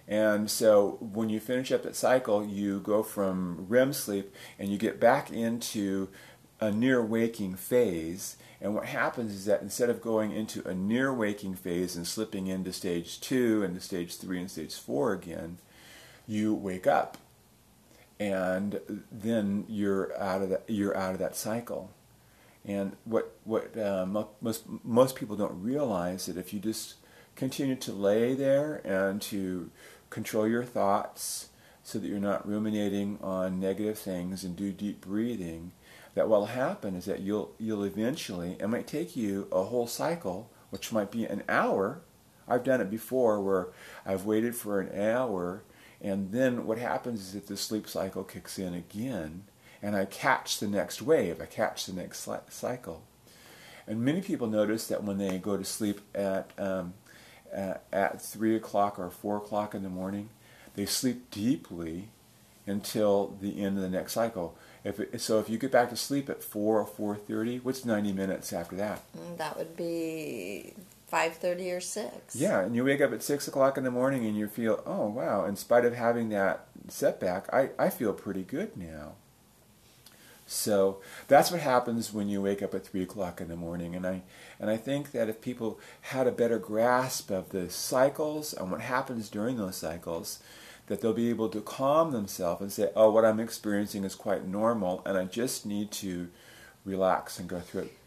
And 0.08 0.50
so, 0.50 0.98
when 1.02 1.30
you 1.30 1.40
finish 1.40 1.72
up 1.72 1.84
that 1.84 1.96
cycle, 1.96 2.46
you 2.46 2.80
go 2.80 3.04
from 3.04 3.66
REM 3.68 3.92
sleep 3.92 4.34
and 4.58 4.70
you 4.70 4.78
get 4.78 5.02
back 5.02 5.30
into 5.32 6.08
a 6.62 6.72
near 6.72 7.04
waking 7.04 7.56
phase. 7.56 8.38
And 8.62 8.74
what 8.74 8.86
happens 8.86 9.34
is 9.34 9.46
that 9.46 9.62
instead 9.62 9.90
of 9.90 10.02
going 10.02 10.32
into 10.32 10.66
a 10.68 10.74
near 10.74 11.14
waking 11.14 11.56
phase 11.56 11.96
and 11.96 12.08
slipping 12.08 12.48
into 12.48 12.72
stage 12.72 13.20
two 13.20 13.64
and 13.64 13.76
to 13.76 13.82
stage 13.82 14.18
three 14.18 14.40
and 14.40 14.50
stage 14.50 14.76
four 14.76 15.14
again, 15.14 15.58
you 16.26 16.54
wake 16.54 16.88
up 16.88 17.18
and 18.20 18.80
then 19.12 19.66
you're 19.68 20.18
out 20.20 20.42
of 20.42 20.50
that 20.50 20.64
you're 20.68 20.98
out 20.98 21.14
of 21.14 21.20
that 21.20 21.36
cycle. 21.36 21.92
And 22.68 22.98
what 23.06 23.38
what 23.44 23.78
uh, 23.78 24.06
most 24.06 24.64
most 24.84 25.16
people 25.16 25.36
don't 25.36 25.62
realize 25.62 26.26
that 26.26 26.38
if 26.38 26.54
you 26.54 26.60
just 26.60 26.96
continue 27.36 27.76
to 27.78 27.92
lay 27.92 28.34
there 28.34 28.82
and 28.84 29.22
to 29.22 29.72
control 30.10 30.48
your 30.48 30.64
thoughts 30.64 31.50
so 31.84 31.98
that 31.98 32.08
you're 32.08 32.20
not 32.20 32.48
ruminating 32.48 33.18
on 33.22 33.60
negative 33.60 33.98
things 33.98 34.44
and 34.44 34.56
do 34.56 34.74
deep 34.74 35.00
breathing, 35.02 35.72
that 36.16 36.28
what'll 36.28 36.48
happen 36.48 36.96
is 36.96 37.06
that 37.06 37.22
you'll 37.22 37.54
you'll 37.58 37.86
eventually 37.86 38.58
it 38.60 38.68
might 38.68 38.88
take 38.88 39.16
you 39.16 39.48
a 39.52 39.64
whole 39.64 39.88
cycle, 39.88 40.52
which 40.70 40.92
might 40.92 41.12
be 41.12 41.26
an 41.26 41.44
hour. 41.48 42.02
I've 42.50 42.64
done 42.64 42.82
it 42.82 42.90
before 42.90 43.42
where 43.42 43.70
I've 44.06 44.26
waited 44.26 44.56
for 44.56 44.80
an 44.80 45.00
hour 45.00 45.64
and 46.02 46.32
then 46.32 46.66
what 46.66 46.78
happens 46.78 47.22
is 47.22 47.34
that 47.34 47.48
the 47.48 47.58
sleep 47.58 47.88
cycle 47.88 48.24
kicks 48.24 48.60
in 48.60 48.74
again, 48.74 49.44
and 49.82 49.96
I 49.96 50.06
catch 50.06 50.60
the 50.60 50.68
next 50.68 51.02
wave, 51.02 51.42
I 51.42 51.46
catch 51.46 51.86
the 51.86 51.94
next 51.94 52.28
cycle. 52.50 53.04
And 53.88 54.02
many 54.02 54.22
people 54.22 54.48
notice 54.48 54.88
that 54.88 55.04
when 55.04 55.18
they 55.18 55.38
go 55.38 55.56
to 55.56 55.64
sleep 55.64 56.02
at, 56.14 56.52
um, 56.58 56.94
at, 57.54 57.84
at 57.94 58.22
3 58.22 58.56
o'clock 58.56 59.00
or 59.00 59.10
4 59.10 59.38
o'clock 59.38 59.74
in 59.74 59.84
the 59.84 59.90
morning, 59.90 60.30
they 60.76 60.86
sleep 60.86 61.32
deeply 61.32 62.10
until 62.66 63.38
the 63.42 63.64
end 63.64 63.78
of 63.78 63.84
the 63.84 63.90
next 63.90 64.14
cycle. 64.14 64.58
If 64.84 65.00
it, 65.00 65.22
so, 65.22 65.40
if 65.40 65.50
you 65.50 65.58
get 65.58 65.72
back 65.72 65.90
to 65.90 65.96
sleep 65.96 66.30
at 66.30 66.44
4 66.44 66.82
or 66.82 67.16
4.30, 67.16 67.64
what's 67.64 67.86
90 67.86 68.12
minutes 68.12 68.52
after 68.52 68.76
that? 68.76 69.02
Mm, 69.18 69.38
that 69.38 69.58
would 69.58 69.78
be 69.78 70.74
five 71.08 71.36
thirty 71.36 71.72
or 71.72 71.80
six. 71.80 72.36
Yeah, 72.36 72.62
and 72.62 72.76
you 72.76 72.84
wake 72.84 73.02
up 73.02 73.14
at 73.14 73.24
six 73.24 73.48
o'clock 73.48 73.78
in 73.78 73.84
the 73.84 73.92
morning 73.92 74.26
and 74.26 74.36
you 74.36 74.48
feel, 74.48 74.84
oh 74.86 75.08
wow! 75.08 75.46
In 75.46 75.56
spite 75.56 75.86
of 75.86 75.96
having 75.96 76.30
that 76.30 76.68
setback, 76.90 77.52
I 77.54 77.70
I 77.80 77.90
feel 77.90 78.14
pretty 78.14 78.44
good 78.44 78.78
now. 78.78 79.14
So 80.48 81.02
that's 81.28 81.52
what 81.52 81.60
happens 81.60 82.14
when 82.14 82.30
you 82.30 82.42
wake 82.42 82.64
up 82.64 82.74
at 82.74 82.86
three 82.86 83.04
o'clock 83.04 83.42
in 83.42 83.50
the 83.50 83.56
morning, 83.56 83.96
and 83.96 84.08
I 84.08 84.24
and 84.60 84.70
I 84.70 84.78
think 84.78 85.12
that 85.12 85.30
if 85.30 85.42
people 85.42 85.80
had 86.02 86.26
a 86.26 86.32
better 86.32 86.58
grasp 86.58 87.30
of 87.30 87.50
the 87.50 87.70
cycles 87.70 88.54
and 88.54 88.72
what 88.72 88.82
happens 88.82 89.30
during 89.30 89.58
those 89.58 89.76
cycles, 89.76 90.40
that 90.88 91.02
they'll 91.02 91.14
be 91.14 91.30
able 91.30 91.50
to 91.50 91.62
calm 91.62 92.12
themselves 92.12 92.62
and 92.62 92.72
say, 92.72 92.90
oh, 92.96 93.12
what 93.12 93.26
I'm 93.26 93.40
experiencing 93.40 94.06
is 94.06 94.16
quite 94.16 94.48
normal, 94.48 95.02
and 95.06 95.18
I 95.18 95.26
just 95.26 95.66
need 95.66 95.92
to 95.92 96.30
relax 96.86 97.40
and 97.40 97.50
go 97.50 97.60
through 97.60 97.82
it 97.82 97.98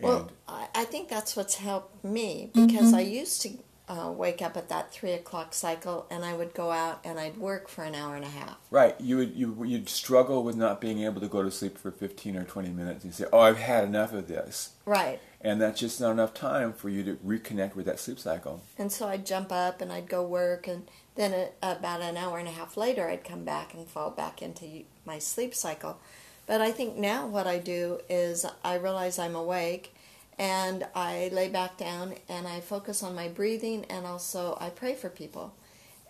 well, 0.00 0.30
I, 0.48 0.68
I 0.74 0.84
think 0.84 1.08
that's 1.08 1.36
what's 1.36 1.56
helped 1.56 2.04
me 2.04 2.50
because 2.52 2.86
mm-hmm. 2.86 2.96
I 2.96 3.00
used 3.00 3.42
to 3.42 3.50
uh, 3.88 4.10
wake 4.10 4.40
up 4.40 4.56
at 4.56 4.68
that 4.70 4.90
three 4.92 5.12
o'clock 5.12 5.52
cycle, 5.52 6.06
and 6.10 6.24
I 6.24 6.34
would 6.34 6.54
go 6.54 6.70
out 6.70 7.00
and 7.04 7.18
I'd 7.18 7.36
work 7.36 7.68
for 7.68 7.84
an 7.84 7.94
hour 7.94 8.16
and 8.16 8.24
a 8.24 8.28
half. 8.28 8.56
Right. 8.70 8.98
You 9.00 9.18
would 9.18 9.34
you 9.36 9.64
you'd 9.64 9.88
struggle 9.88 10.42
with 10.42 10.56
not 10.56 10.80
being 10.80 11.02
able 11.02 11.20
to 11.20 11.28
go 11.28 11.42
to 11.42 11.50
sleep 11.50 11.76
for 11.76 11.90
fifteen 11.90 12.36
or 12.36 12.44
twenty 12.44 12.70
minutes. 12.70 13.04
And 13.04 13.12
you 13.12 13.16
say, 13.16 13.30
"Oh, 13.32 13.40
I've 13.40 13.58
had 13.58 13.84
enough 13.84 14.12
of 14.12 14.28
this." 14.28 14.72
Right. 14.86 15.20
And 15.40 15.60
that's 15.60 15.78
just 15.78 16.00
not 16.00 16.12
enough 16.12 16.32
time 16.32 16.72
for 16.72 16.88
you 16.88 17.04
to 17.04 17.14
reconnect 17.16 17.74
with 17.74 17.84
that 17.84 18.00
sleep 18.00 18.18
cycle. 18.18 18.62
And 18.78 18.90
so 18.90 19.08
I'd 19.08 19.26
jump 19.26 19.52
up 19.52 19.82
and 19.82 19.92
I'd 19.92 20.08
go 20.08 20.22
work, 20.24 20.66
and 20.66 20.88
then 21.16 21.32
a, 21.32 21.72
about 21.72 22.00
an 22.00 22.16
hour 22.16 22.38
and 22.38 22.48
a 22.48 22.52
half 22.52 22.78
later, 22.78 23.08
I'd 23.08 23.24
come 23.24 23.44
back 23.44 23.74
and 23.74 23.86
fall 23.86 24.10
back 24.10 24.40
into 24.40 24.84
my 25.04 25.18
sleep 25.18 25.54
cycle. 25.54 25.98
But 26.46 26.60
I 26.60 26.72
think 26.72 26.96
now 26.96 27.26
what 27.26 27.46
I 27.46 27.58
do 27.58 28.00
is 28.08 28.46
I 28.62 28.76
realize 28.76 29.18
I'm 29.18 29.34
awake 29.34 29.93
and 30.38 30.86
I 30.94 31.30
lay 31.32 31.48
back 31.48 31.76
down 31.76 32.14
and 32.28 32.46
I 32.46 32.60
focus 32.60 33.02
on 33.02 33.14
my 33.14 33.28
breathing 33.28 33.84
and 33.86 34.06
also 34.06 34.56
I 34.60 34.70
pray 34.70 34.94
for 34.94 35.08
people. 35.08 35.54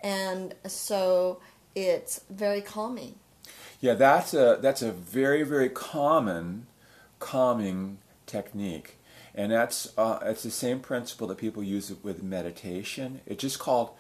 And 0.02 0.54
so 0.66 1.40
it's 1.75 2.21
very 2.31 2.61
calming. 2.61 3.16
Yeah, 3.81 3.95
that's 3.95 4.33
a 4.33 4.59
that's 4.61 4.83
a 4.83 4.93
very 4.93 5.43
very 5.43 5.69
common 5.69 6.66
calming 7.19 7.99
technique. 8.26 8.99
And 9.35 9.50
that's 9.52 9.97
uh, 9.99 10.21
it's 10.23 10.43
the 10.43 10.50
same 10.50 10.81
principle 10.81 11.26
that 11.28 11.38
people 11.38 11.62
use 11.62 11.93
with 12.02 12.23
meditation. 12.23 13.21
It's 13.26 13.43
just 13.43 13.59
called 13.59 13.90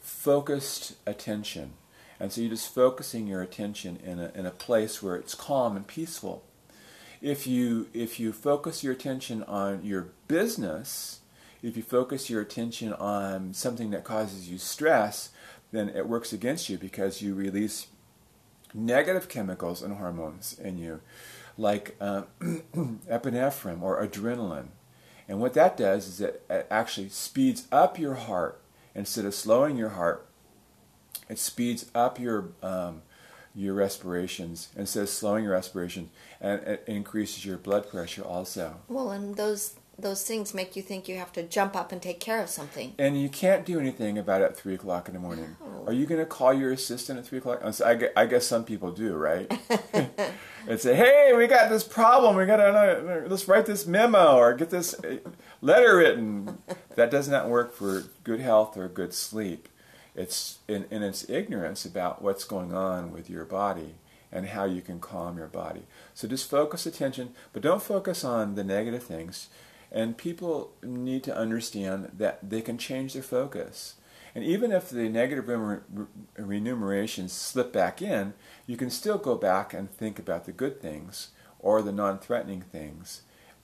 focused 0.00 0.94
attention. 1.06 1.72
And 2.20 2.32
so 2.32 2.40
you're 2.40 2.50
just 2.50 2.72
focusing 2.72 3.26
your 3.26 3.42
attention 3.42 3.98
in 4.04 4.20
a, 4.20 4.30
in 4.34 4.46
a 4.46 4.50
place 4.50 5.02
where 5.02 5.16
it's 5.16 5.34
calm 5.34 5.76
and 5.76 5.86
peaceful. 5.86 6.44
If 7.24 7.46
you 7.46 7.88
if 7.94 8.20
you 8.20 8.34
focus 8.34 8.84
your 8.84 8.92
attention 8.92 9.42
on 9.44 9.82
your 9.82 10.08
business, 10.28 11.20
if 11.62 11.74
you 11.74 11.82
focus 11.82 12.28
your 12.28 12.42
attention 12.42 12.92
on 12.92 13.54
something 13.54 13.90
that 13.92 14.04
causes 14.04 14.50
you 14.50 14.58
stress, 14.58 15.30
then 15.72 15.88
it 15.88 16.06
works 16.06 16.34
against 16.34 16.68
you 16.68 16.76
because 16.76 17.22
you 17.22 17.34
release 17.34 17.86
negative 18.74 19.30
chemicals 19.30 19.80
and 19.80 19.96
hormones 19.96 20.58
in 20.62 20.76
you, 20.76 21.00
like 21.56 21.96
uh, 21.98 22.24
epinephrine 22.42 23.80
or 23.80 24.06
adrenaline. 24.06 24.68
And 25.26 25.40
what 25.40 25.54
that 25.54 25.78
does 25.78 26.06
is 26.06 26.20
it 26.20 26.44
actually 26.70 27.08
speeds 27.08 27.66
up 27.72 27.98
your 27.98 28.16
heart 28.16 28.60
instead 28.94 29.24
of 29.24 29.34
slowing 29.34 29.78
your 29.78 29.90
heart 29.90 30.28
it 31.28 31.38
speeds 31.38 31.86
up 31.94 32.20
your 32.20 32.50
um, 32.62 33.02
your 33.54 33.74
respirations 33.74 34.68
instead 34.76 35.04
of 35.04 35.08
slowing 35.08 35.44
your 35.44 35.52
respiration, 35.52 36.10
and 36.40 36.60
it 36.62 36.84
increases 36.86 37.44
your 37.44 37.56
blood 37.56 37.88
pressure 37.88 38.22
also. 38.22 38.80
Well, 38.88 39.10
and 39.10 39.36
those 39.36 39.74
those 39.96 40.24
things 40.24 40.54
make 40.54 40.74
you 40.74 40.82
think 40.82 41.06
you 41.06 41.16
have 41.18 41.32
to 41.32 41.42
jump 41.44 41.76
up 41.76 41.92
and 41.92 42.02
take 42.02 42.18
care 42.18 42.42
of 42.42 42.48
something. 42.48 42.94
And 42.98 43.20
you 43.20 43.28
can't 43.28 43.64
do 43.64 43.78
anything 43.78 44.18
about 44.18 44.40
it 44.40 44.44
at 44.44 44.56
three 44.56 44.74
o'clock 44.74 45.06
in 45.06 45.14
the 45.14 45.20
morning. 45.20 45.56
No. 45.60 45.84
Are 45.86 45.92
you 45.92 46.04
going 46.06 46.18
to 46.18 46.26
call 46.26 46.52
your 46.52 46.72
assistant 46.72 47.18
at 47.18 47.26
three 47.26 47.38
o'clock? 47.38 47.62
I 47.80 48.26
guess 48.26 48.44
some 48.44 48.64
people 48.64 48.90
do, 48.90 49.14
right? 49.14 49.52
and 50.68 50.80
say, 50.80 50.96
"Hey, 50.96 51.32
we 51.36 51.46
got 51.46 51.70
this 51.70 51.84
problem. 51.84 52.36
We 52.36 52.46
got 52.46 52.56
to 52.56 53.24
let's 53.28 53.46
write 53.46 53.66
this 53.66 53.86
memo 53.86 54.36
or 54.36 54.54
get 54.54 54.70
this 54.70 54.96
letter 55.60 55.96
written." 55.96 56.58
that 56.96 57.10
does 57.10 57.28
not 57.28 57.48
work 57.48 57.74
for 57.74 58.04
good 58.22 58.40
health 58.40 58.76
or 58.76 58.88
good 58.88 59.12
sleep. 59.12 59.68
It's 60.14 60.58
in, 60.68 60.86
in 60.90 61.02
its 61.02 61.28
ignorance 61.28 61.84
about 61.84 62.22
what's 62.22 62.44
going 62.44 62.72
on 62.72 63.12
with 63.12 63.28
your 63.28 63.44
body 63.44 63.94
and 64.30 64.48
how 64.48 64.64
you 64.64 64.82
can 64.82 65.00
calm 65.00 65.38
your 65.38 65.46
body. 65.48 65.82
So 66.12 66.28
just 66.28 66.50
focus 66.50 66.86
attention, 66.86 67.34
but 67.52 67.62
don't 67.62 67.82
focus 67.82 68.24
on 68.24 68.54
the 68.54 68.64
negative 68.64 69.02
things. 69.02 69.48
And 69.92 70.18
people 70.18 70.72
need 70.82 71.22
to 71.24 71.36
understand 71.36 72.10
that 72.18 72.50
they 72.50 72.60
can 72.60 72.78
change 72.78 73.14
their 73.14 73.22
focus. 73.22 73.94
And 74.34 74.42
even 74.42 74.72
if 74.72 74.90
the 74.90 75.08
negative 75.08 75.48
remunerations 76.36 77.32
slip 77.32 77.72
back 77.72 78.02
in, 78.02 78.34
you 78.66 78.76
can 78.76 78.90
still 78.90 79.18
go 79.18 79.36
back 79.36 79.72
and 79.72 79.88
think 79.88 80.18
about 80.18 80.46
the 80.46 80.52
good 80.52 80.82
things 80.82 81.28
or 81.60 81.80
the 81.80 81.92
non 81.92 82.18
threatening 82.18 82.62
things 82.62 83.22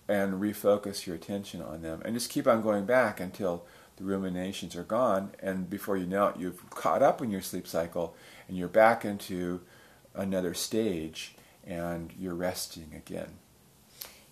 and 0.09 0.41
refocus 0.41 1.07
your 1.07 1.17
attention 1.17 1.61
on 1.61 1.83
them. 1.83 2.03
And 2.05 2.15
just 2.15 2.31
keep 2.31 2.47
on 2.47 2.63
going 2.63 2.85
back 2.85 3.19
until 3.19 3.65
the 4.01 4.07
ruminations 4.07 4.75
are 4.75 4.83
gone. 4.83 5.31
And 5.41 5.69
before 5.69 5.97
you 5.97 6.07
know 6.07 6.29
it, 6.29 6.37
you've 6.39 6.69
caught 6.71 7.03
up 7.03 7.21
in 7.21 7.31
your 7.31 7.43
sleep 7.43 7.67
cycle 7.67 8.17
and 8.49 8.57
you're 8.57 8.69
back 8.69 9.05
into 9.05 9.61
another 10.15 10.55
stage 10.55 11.35
and 11.65 12.11
you're 12.19 12.35
resting 12.35 12.93
again. 12.97 13.39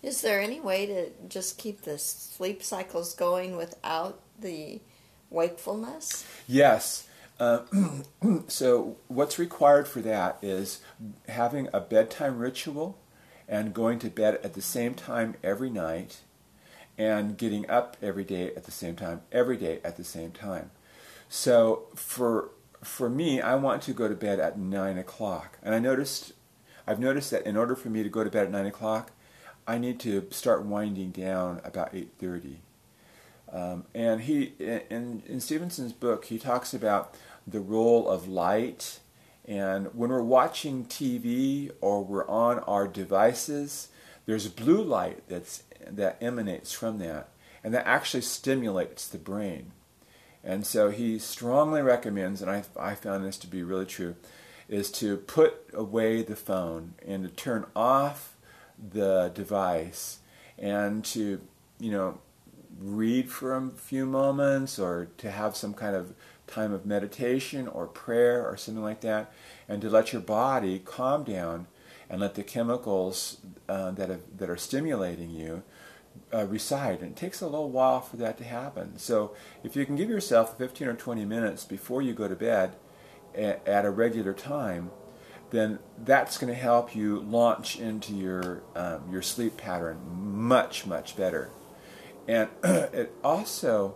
Is 0.01 0.21
there 0.21 0.41
any 0.41 0.59
way 0.59 0.85
to 0.87 1.09
just 1.27 1.57
keep 1.57 1.83
the 1.83 1.97
sleep 1.97 2.63
cycles 2.63 3.13
going 3.13 3.55
without 3.55 4.19
the 4.39 4.81
wakefulness? 5.29 6.25
Yes. 6.47 7.07
Uh, 7.39 7.61
so, 8.47 8.97
what's 9.07 9.37
required 9.37 9.87
for 9.87 10.01
that 10.01 10.37
is 10.41 10.81
having 11.27 11.69
a 11.71 11.79
bedtime 11.79 12.39
ritual 12.39 12.97
and 13.47 13.73
going 13.73 13.99
to 13.99 14.09
bed 14.09 14.39
at 14.43 14.53
the 14.53 14.61
same 14.61 14.93
time 14.93 15.35
every 15.43 15.69
night 15.69 16.21
and 16.99 17.37
getting 17.37 17.67
up 17.69 17.97
every 18.01 18.25
day 18.25 18.47
at 18.55 18.65
the 18.65 18.71
same 18.71 18.95
time, 18.95 19.21
every 19.31 19.57
day 19.57 19.79
at 19.83 19.97
the 19.97 20.03
same 20.03 20.31
time. 20.31 20.69
So, 21.29 21.87
for 21.95 22.49
for 22.83 23.09
me, 23.09 23.41
I 23.41 23.55
want 23.55 23.81
to 23.83 23.93
go 23.93 24.07
to 24.07 24.15
bed 24.15 24.39
at 24.39 24.59
nine 24.59 24.97
o'clock, 24.97 25.57
and 25.63 25.73
I 25.73 25.79
noticed, 25.79 26.33
I've 26.85 26.99
noticed 26.99 27.31
that 27.31 27.45
in 27.47 27.57
order 27.57 27.75
for 27.75 27.89
me 27.89 28.03
to 28.03 28.09
go 28.09 28.23
to 28.23 28.29
bed 28.29 28.45
at 28.45 28.51
nine 28.51 28.65
o'clock, 28.65 29.11
I 29.65 29.77
need 29.77 29.99
to 30.01 30.27
start 30.29 30.63
winding 30.65 31.11
down 31.11 31.61
about 31.63 31.89
eight 31.93 32.11
thirty. 32.19 32.59
Um, 33.51 33.85
and 33.95 34.21
he, 34.21 34.53
in, 34.59 35.23
in 35.25 35.39
Stevenson's 35.39 35.93
book, 35.93 36.25
he 36.25 36.37
talks 36.37 36.73
about 36.73 37.15
the 37.47 37.59
role 37.59 38.07
of 38.07 38.27
light. 38.27 38.99
And 39.45 39.87
when 39.95 40.11
we're 40.11 40.21
watching 40.21 40.85
TV 40.85 41.71
or 41.81 42.03
we're 42.03 42.27
on 42.27 42.59
our 42.59 42.87
devices, 42.87 43.87
there's 44.27 44.47
blue 44.47 44.83
light 44.83 45.23
that's, 45.27 45.63
that 45.95 46.17
emanates 46.21 46.71
from 46.71 46.99
that. 46.99 47.29
And 47.63 47.73
that 47.73 47.87
actually 47.87 48.21
stimulates 48.21 49.07
the 49.07 49.17
brain. 49.17 49.71
And 50.43 50.65
so 50.65 50.89
he 50.89 51.19
strongly 51.19 51.81
recommends, 51.81 52.41
and 52.41 52.49
I, 52.49 52.63
I 52.79 52.95
found 52.95 53.25
this 53.25 53.37
to 53.39 53.47
be 53.47 53.63
really 53.63 53.85
true, 53.85 54.15
is 54.69 54.91
to 54.91 55.17
put 55.17 55.69
away 55.73 56.21
the 56.21 56.35
phone 56.35 56.93
and 57.05 57.23
to 57.23 57.29
turn 57.29 57.65
off 57.75 58.37
the 58.77 59.31
device 59.33 60.19
and 60.57 61.03
to, 61.05 61.41
you 61.79 61.91
know, 61.91 62.19
read 62.79 63.29
for 63.29 63.53
a 63.53 63.69
few 63.71 64.05
moments 64.05 64.79
or 64.79 65.09
to 65.17 65.29
have 65.29 65.57
some 65.57 65.73
kind 65.73 65.95
of 65.95 66.13
time 66.47 66.71
of 66.71 66.85
meditation 66.85 67.67
or 67.67 67.85
prayer 67.85 68.47
or 68.47 68.55
something 68.55 68.83
like 68.83 69.01
that, 69.01 69.31
and 69.67 69.81
to 69.81 69.89
let 69.89 70.13
your 70.13 70.21
body 70.21 70.79
calm 70.79 71.23
down 71.23 71.67
and 72.09 72.21
let 72.21 72.35
the 72.35 72.43
chemicals 72.43 73.37
uh, 73.67 73.91
that, 73.91 74.09
have, 74.09 74.21
that 74.37 74.49
are 74.49 74.57
stimulating 74.57 75.29
you 75.29 75.61
uh, 76.33 76.45
reside. 76.45 77.01
And 77.01 77.11
it 77.11 77.15
takes 77.15 77.41
a 77.41 77.45
little 77.45 77.69
while 77.69 78.01
for 78.01 78.17
that 78.17 78.37
to 78.37 78.43
happen. 78.43 78.97
So 78.97 79.35
if 79.63 79.75
you 79.75 79.85
can 79.85 79.95
give 79.95 80.09
yourself 80.09 80.57
15 80.57 80.87
or 80.87 80.93
20 80.93 81.25
minutes 81.25 81.63
before 81.63 82.01
you 82.01 82.13
go 82.13 82.27
to 82.27 82.35
bed 82.35 82.75
at, 83.35 83.67
at 83.67 83.85
a 83.85 83.89
regular 83.89 84.33
time, 84.33 84.91
then 85.51 85.79
that's 85.97 86.37
going 86.37 86.53
to 86.53 86.59
help 86.59 86.95
you 86.95 87.19
launch 87.21 87.79
into 87.79 88.13
your 88.13 88.61
um, 88.75 89.11
your 89.11 89.23
sleep 89.23 89.57
pattern 89.57 89.99
much 90.13 90.85
much 90.85 91.17
better. 91.17 91.49
And 92.27 92.49
it 92.63 93.11
also 93.23 93.95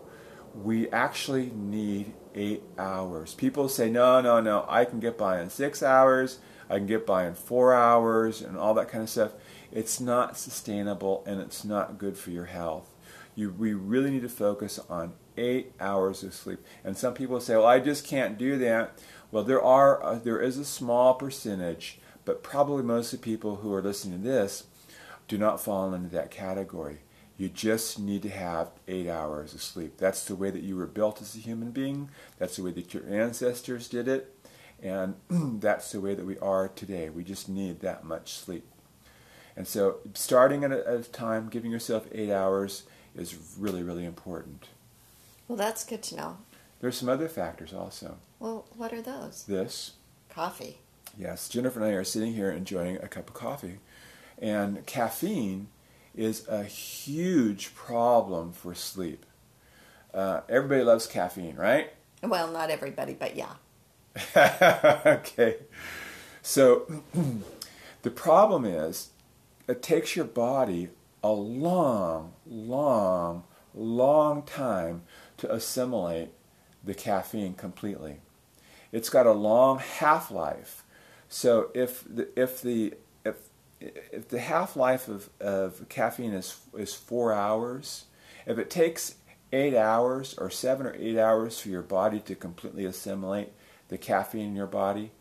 we 0.56 0.90
actually 0.90 1.52
need 1.54 2.14
eight 2.36 2.64
hours. 2.78 3.34
People 3.34 3.70
say, 3.70 3.90
no, 3.90 4.22
no, 4.22 4.40
no, 4.40 4.66
I 4.68 4.86
can 4.86 5.00
get 5.00 5.18
by 5.18 5.42
in 5.42 5.50
six 5.50 5.82
hours, 5.82 6.40
I 6.70 6.78
can 6.78 6.88
get 6.88 7.06
by 7.06 7.28
in 7.28 7.36
four 7.36 7.74
hours, 7.74 8.42
and 8.42 8.58
all 8.58 8.74
that 8.76 8.90
kind 8.90 9.04
of 9.04 9.10
stuff. 9.10 9.32
It's 9.74 10.00
not 10.00 10.38
sustainable 10.38 11.24
and 11.26 11.42
it's 11.42 11.66
not 11.66 11.98
good 11.98 12.16
for 12.16 12.30
your 12.30 12.46
health. 12.46 12.94
You, 13.36 13.50
we 13.50 13.74
really 13.74 14.12
need 14.12 14.22
to 14.22 14.30
focus 14.30 14.80
on 14.88 15.14
eight 15.36 15.74
hours 15.80 16.22
of 16.22 16.36
sleep. 16.36 16.64
And 16.84 16.96
some 16.96 17.16
people 17.16 17.40
say, 17.40 17.56
well, 17.56 17.66
I 17.66 17.80
just 17.80 18.06
can't 18.06 18.38
do 18.38 18.60
that. 18.60 19.00
Well, 19.32 19.44
there 19.44 19.62
are 19.62 20.04
uh, 20.04 20.20
there 20.20 20.40
is 20.40 20.60
a 20.60 20.66
small 20.66 21.16
percentage, 21.16 22.00
but 22.24 22.44
probably 22.44 22.84
most 22.84 23.14
of 23.14 23.20
the 23.20 23.26
people 23.26 23.58
who 23.58 23.74
are 23.74 23.82
listening 23.82 24.22
to 24.22 24.28
this 24.28 24.66
do 25.28 25.40
not 25.40 25.60
fall 25.60 25.92
into 25.92 26.10
that 26.10 26.30
category. 26.30 27.00
You 27.36 27.50
just 27.50 27.98
need 27.98 28.22
to 28.22 28.30
have 28.30 28.70
eight 28.88 29.10
hours 29.10 29.56
of 29.56 29.64
sleep. 29.64 29.98
That's 29.98 30.24
the 30.24 30.36
way 30.36 30.52
that 30.52 30.62
you 30.62 30.76
were 30.76 30.86
built 30.86 31.20
as 31.20 31.36
a 31.36 31.40
human 31.40 31.72
being. 31.72 32.10
That's 32.38 32.58
the 32.58 32.64
way 32.64 32.72
that 32.74 32.94
your 32.94 33.10
ancestors 33.10 33.88
did 33.88 34.08
it. 34.08 34.38
And 34.84 35.16
that's 35.60 35.92
the 35.92 36.00
way 36.00 36.14
that 36.14 36.28
we 36.28 36.38
are 36.38 36.68
today. 36.68 37.10
We 37.10 37.24
just 37.24 37.50
need 37.50 37.80
that 37.80 38.04
much 38.04 38.34
sleep. 38.34 38.68
And 39.56 39.68
so, 39.68 39.98
starting 40.14 40.64
at 40.64 40.72
a, 40.72 40.88
at 40.88 41.00
a 41.00 41.04
time, 41.04 41.50
giving 41.50 41.72
yourself 41.72 42.08
eight 42.12 42.32
hours 42.32 42.84
is 43.16 43.38
really, 43.58 43.84
really 43.84 44.06
important. 44.06 44.68
Well, 45.48 45.58
that's 45.58 45.84
good 45.84 46.02
to 46.04 46.16
know. 46.16 46.38
There's 46.82 46.98
some 46.98 47.10
other 47.10 47.30
factors 47.30 47.74
also. 47.74 48.18
Well, 48.40 48.66
what 48.76 48.92
are 48.94 49.02
those? 49.02 49.44
This. 49.48 49.94
Coffee. 50.30 50.80
Yes, 51.18 51.48
Jennifer 51.48 51.80
and 51.80 51.88
I 51.88 51.92
are 51.94 52.04
sitting 52.04 52.34
here 52.34 52.52
enjoying 52.52 52.98
a 52.98 53.08
cup 53.08 53.30
of 53.30 53.36
coffee. 53.36 53.80
And 54.40 54.86
caffeine 54.86 55.68
is 56.16 56.48
a 56.48 56.64
huge 56.64 57.76
problem 57.76 58.52
for 58.52 58.74
sleep. 58.74 59.26
Uh, 60.14 60.42
everybody 60.50 60.84
loves 60.84 61.08
caffeine, 61.08 61.56
right? 61.56 61.92
Well, 62.22 62.52
not 62.52 62.70
everybody, 62.70 63.14
but 63.14 63.36
yeah. 63.36 63.54
okay. 65.06 65.58
So 66.42 67.04
the 68.02 68.12
problem 68.12 68.66
is 68.66 69.10
it 69.68 69.82
takes 69.82 70.16
your 70.16 70.26
body 70.26 70.90
a 71.24 71.32
long, 71.32 72.34
long, 72.46 73.44
long 73.74 74.44
time 74.44 75.04
to 75.38 75.52
assimilate 75.52 76.30
the 76.84 76.94
caffeine 76.94 77.54
completely. 77.54 78.18
It's 78.92 79.10
got 79.10 79.26
a 79.26 79.32
long 79.32 79.80
half 79.80 80.30
life. 80.30 80.84
So 81.30 81.72
if 81.74 82.04
the, 82.04 82.28
if 82.40 82.62
the 82.62 82.94
if 83.26 83.36
if 83.80 84.28
the 84.30 84.40
half 84.40 84.76
life 84.76 85.08
of, 85.08 85.30
of 85.40 85.88
caffeine 85.90 86.34
is 86.34 86.60
is 86.78 86.94
four 86.94 87.34
hours, 87.34 88.06
if 88.46 88.58
it 88.58 88.70
takes 88.70 89.16
eight 89.52 89.76
hours 89.76 90.36
or 90.38 90.50
seven 90.50 90.86
or 90.86 90.96
eight 90.96 91.18
hours 91.18 91.60
for 91.60 91.70
your 91.70 91.82
body 91.82 92.20
to 92.20 92.36
completely 92.36 92.86
assimilate 92.86 93.50
the 93.88 93.98
caffeine 93.98 94.50
in 94.50 94.56
your 94.56 94.68
body, 94.68 95.12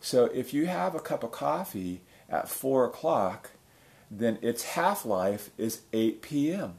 so 0.00 0.26
if 0.26 0.54
you 0.54 0.66
have 0.66 0.94
a 0.94 1.00
cup 1.00 1.22
of 1.24 1.32
coffee 1.32 2.02
at 2.28 2.48
four 2.48 2.84
o'clock, 2.84 3.50
then 4.10 4.38
its 4.42 4.62
half 4.64 5.04
life 5.04 5.50
is 5.58 5.82
8 5.92 6.22
p.m. 6.22 6.74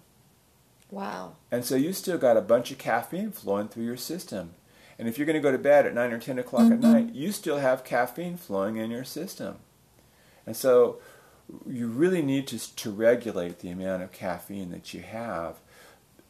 Wow. 0.92 1.36
And 1.52 1.63
so 1.63 1.76
you 1.76 1.94
still 1.94 2.18
got 2.18 2.38
a 2.38 2.42
bunch 2.42 2.72
of 2.72 2.78
caffeine 2.78 3.32
flowing 3.32 3.68
through 3.68 3.86
your 3.86 3.98
system. 3.98 4.52
And 4.98 5.08
if 5.08 5.18
you're 5.18 5.28
going 5.28 5.36
to 5.36 5.42
go 5.42 5.52
to 5.52 5.58
bed 5.58 5.86
at 5.86 5.94
9 5.94 6.12
or 6.12 6.20
10 6.20 6.39
o'clock 6.39 6.63
mm-hmm. 6.63 6.74
at 6.74 6.80
night, 6.80 7.13
you 7.13 7.32
still 7.32 7.60
have 7.60 7.84
caffeine 7.84 8.38
flowing 8.38 8.78
in 8.78 8.92
your 8.92 9.04
system. 9.04 9.58
And 10.46 10.58
so 10.58 11.00
you 11.68 11.88
really 11.88 12.22
need 12.22 12.48
to, 12.48 12.76
to 12.76 12.92
regulate 12.92 13.60
the 13.60 13.70
amount 13.70 14.04
of 14.04 14.12
caffeine 14.12 14.72
that 14.72 14.94
you 14.94 15.02
have 15.02 15.60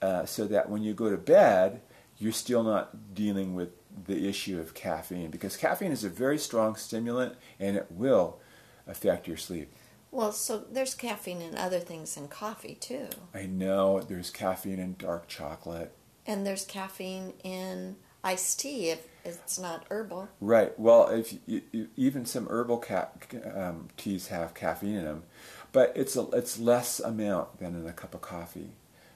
uh, 0.02 0.26
so 0.26 0.46
that 0.48 0.70
when 0.70 0.84
you 0.84 0.94
go 0.94 1.10
to 1.10 1.18
bed, 1.18 1.82
you're 2.18 2.32
still 2.32 2.64
not 2.64 3.16
dealing 3.16 3.56
with 3.56 3.70
the 4.06 4.28
issue 4.28 4.60
of 4.60 4.74
caffeine 4.74 5.32
because 5.32 5.58
caffeine 5.58 5.92
is 5.92 6.04
a 6.04 6.10
very 6.10 6.38
strong 6.38 6.76
stimulant 6.76 7.36
and 7.60 7.76
it 7.76 7.88
will 7.90 8.40
affect 8.88 9.28
your 9.28 9.38
sleep. 9.38 9.72
Well, 10.12 10.32
so 10.32 10.58
there's 10.72 10.96
caffeine 10.96 11.42
in 11.42 11.58
other 11.58 11.80
things 11.80 12.18
in 12.18 12.28
coffee 12.28 12.76
too. 12.76 13.08
I 13.34 13.46
know 13.46 14.00
there's 14.00 14.32
caffeine 14.32 14.80
in 14.80 14.96
dark 14.98 15.28
chocolate. 15.28 15.94
And 16.26 16.46
there's 16.46 16.66
caffeine 16.66 17.34
in 17.44 17.98
iced 18.24 18.60
tea 18.60 18.90
if 18.90 19.08
it's 19.24 19.60
not 19.60 19.86
herbal. 19.90 20.30
Right. 20.42 20.78
Well, 20.80 21.10
if 21.10 21.34
you, 21.46 21.62
you, 21.72 21.88
even 21.96 22.26
some 22.26 22.48
herbal 22.48 22.80
ca- 22.80 23.10
um, 23.54 23.90
teas 23.98 24.28
have 24.28 24.54
caffeine 24.54 24.96
in 24.96 25.06
them, 25.06 25.24
but 25.72 25.94
it's 25.96 26.16
a, 26.16 26.28
it's 26.34 26.60
less 26.60 27.00
amount 27.00 27.60
than 27.60 27.76
in 27.76 27.88
a 27.88 27.94
cup 27.94 28.14
of 28.14 28.22
coffee. 28.22 28.72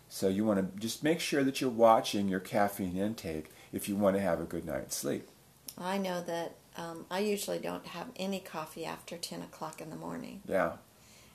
So 0.09 0.27
you 0.27 0.45
want 0.45 0.59
to 0.59 0.79
just 0.79 1.03
make 1.03 1.19
sure 1.19 1.43
that 1.43 1.59
you're 1.59 1.69
watching 1.71 2.27
your 2.27 2.39
caffeine 2.39 2.97
intake 2.97 3.49
if 3.71 3.89
you 3.89 3.95
want 3.95 4.15
to 4.15 4.21
have 4.21 4.39
a 4.39 4.45
good 4.45 4.63
night's 4.65 4.95
sleep. 4.95 5.27
I 5.75 5.97
know 5.97 6.21
that 6.21 6.55
um, 6.77 7.05
I 7.09 7.19
usually 7.19 7.59
don't 7.59 7.85
have 7.87 8.07
any 8.15 8.39
coffee 8.39 8.85
after 8.85 9.17
10 9.17 9.41
o'clock 9.41 9.81
in 9.81 9.89
the 9.89 9.95
morning. 9.95 10.41
Yeah. 10.47 10.73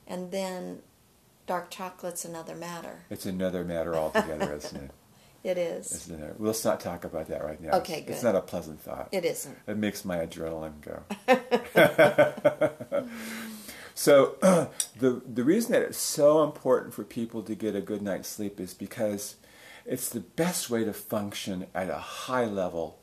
And 0.09 0.33
then 0.33 0.81
dark 1.47 1.71
chocolate's 1.71 2.25
another 2.25 2.57
matter. 2.57 3.05
It's 3.11 3.27
another 3.27 3.63
matter 3.63 3.95
altogether, 3.95 4.55
isn't 4.55 4.85
it? 4.85 4.91
It 5.45 5.57
is. 5.57 5.93
Isn't 5.93 6.21
it? 6.21 6.35
Let's 6.41 6.65
not 6.65 6.81
talk 6.81 7.05
about 7.05 7.29
that 7.29 7.45
right 7.45 7.61
now. 7.61 7.79
Okay, 7.79 8.01
good. 8.01 8.11
It's 8.11 8.25
not 8.25 8.35
a 8.35 8.41
pleasant 8.41 8.81
thought. 8.81 9.09
It 9.13 9.25
isn't. 9.25 9.57
It 9.69 9.77
makes 9.77 10.05
my 10.05 10.17
adrenaline 10.17 10.81
go. 10.83 11.05
so, 13.95 14.37
the 14.99 15.23
the 15.25 15.45
reason 15.45 15.73
that 15.73 15.83
it's 15.83 15.97
so 15.97 16.43
important 16.43 16.93
for 16.93 17.05
people 17.05 17.43
to 17.45 17.55
get 17.55 17.77
a 17.77 17.81
good 17.81 18.03
night's 18.03 18.29
sleep 18.29 18.59
is 18.59 18.75
because 18.75 19.37
it's 19.87 20.09
the 20.09 20.21
best 20.21 20.71
way 20.71 20.85
to 20.85 20.93
function 20.93 21.69
at 21.73 21.89
a 21.89 21.99
high 21.99 22.45
level 22.45 22.99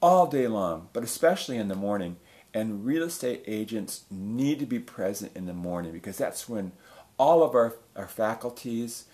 all 0.00 0.26
day 0.26 0.48
long, 0.48 0.88
but 0.94 1.04
especially 1.04 1.58
in 1.58 1.68
the 1.68 1.74
morning. 1.76 2.16
And 2.56 2.86
real 2.86 3.02
estate 3.02 3.42
agents 3.46 4.06
need 4.10 4.60
to 4.60 4.64
be 4.66 4.78
present 4.78 5.32
in 5.36 5.44
the 5.44 5.52
morning 5.52 5.92
because 5.92 6.16
that's 6.16 6.48
when 6.48 6.72
all 7.18 7.42
of 7.42 7.54
our, 7.54 7.74
our 7.94 8.08
faculties, 8.08 9.04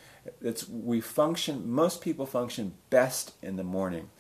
it's, 0.41 0.69
we 0.69 1.01
function, 1.01 1.69
most 1.69 2.01
people 2.01 2.25
function 2.25 2.75
best 2.89 3.33
in 3.43 3.57
the 3.57 3.65
morning. 3.65 4.11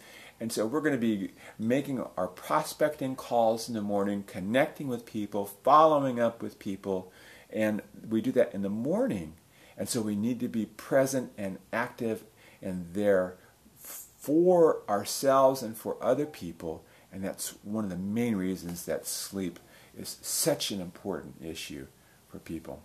And 0.40 0.50
so 0.50 0.66
we're 0.66 0.80
going 0.80 0.96
to 0.96 0.98
be 0.98 1.34
making 1.56 2.04
our 2.16 2.26
prospecting 2.26 3.14
calls 3.14 3.68
in 3.68 3.76
the 3.76 3.80
morning, 3.80 4.24
connecting 4.26 4.88
with 4.88 5.06
people, 5.06 5.44
following 5.44 6.18
up 6.18 6.42
with 6.42 6.58
people, 6.58 7.12
and 7.48 7.80
we 8.08 8.20
do 8.20 8.32
that 8.32 8.52
in 8.52 8.62
the 8.62 8.68
morning. 8.68 9.34
And 9.78 9.88
so 9.88 10.00
we 10.00 10.16
need 10.16 10.40
to 10.40 10.48
be 10.48 10.66
present 10.66 11.30
and 11.38 11.60
active 11.72 12.24
and 12.60 12.92
there 12.92 13.36
for 13.78 14.82
ourselves 14.88 15.62
and 15.62 15.76
for 15.76 15.96
other 16.02 16.26
people. 16.26 16.84
And 17.12 17.22
that's 17.22 17.50
one 17.62 17.84
of 17.84 17.90
the 17.90 17.96
main 17.96 18.36
reasons 18.36 18.86
that 18.86 19.06
sleep 19.06 19.58
is 19.96 20.16
such 20.22 20.70
an 20.70 20.80
important 20.80 21.36
issue 21.44 21.86
for 22.28 22.38
people. 22.38 22.82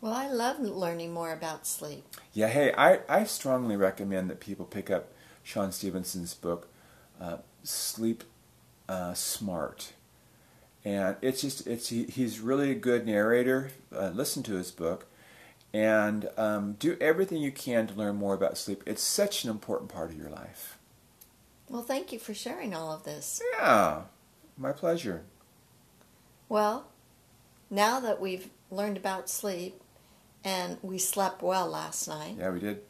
Well, 0.00 0.12
I 0.12 0.28
love 0.28 0.60
learning 0.60 1.12
more 1.12 1.32
about 1.32 1.66
sleep. 1.66 2.04
Yeah, 2.32 2.48
hey, 2.48 2.72
I, 2.76 3.00
I 3.08 3.24
strongly 3.24 3.76
recommend 3.76 4.30
that 4.30 4.38
people 4.38 4.64
pick 4.64 4.90
up 4.90 5.12
Shawn 5.42 5.72
Stevenson's 5.72 6.34
book, 6.34 6.68
uh, 7.20 7.38
Sleep 7.64 8.22
uh, 8.88 9.14
Smart. 9.14 9.94
And 10.84 11.16
it's 11.20 11.40
just, 11.40 11.66
it's 11.66 11.88
he, 11.88 12.04
he's 12.04 12.38
really 12.38 12.70
a 12.70 12.76
good 12.76 13.06
narrator. 13.06 13.70
Uh, 13.94 14.10
listen 14.10 14.42
to 14.44 14.54
his 14.54 14.70
book 14.70 15.06
and 15.72 16.28
um, 16.36 16.74
do 16.78 16.96
everything 17.00 17.42
you 17.42 17.52
can 17.52 17.86
to 17.86 17.94
learn 17.94 18.16
more 18.16 18.34
about 18.34 18.56
sleep. 18.56 18.82
It's 18.86 19.02
such 19.02 19.44
an 19.44 19.50
important 19.50 19.90
part 19.90 20.10
of 20.10 20.16
your 20.16 20.30
life. 20.30 20.77
Well, 21.68 21.82
thank 21.82 22.12
you 22.12 22.18
for 22.18 22.34
sharing 22.34 22.74
all 22.74 22.92
of 22.92 23.04
this. 23.04 23.42
Yeah, 23.58 24.02
my 24.56 24.72
pleasure. 24.72 25.22
Well, 26.48 26.88
now 27.70 28.00
that 28.00 28.20
we've 28.20 28.48
learned 28.70 28.96
about 28.96 29.28
sleep 29.28 29.80
and 30.44 30.78
we 30.82 30.98
slept 30.98 31.42
well 31.42 31.68
last 31.68 32.08
night. 32.08 32.36
Yeah, 32.38 32.50
we 32.50 32.60
did. 32.60 32.80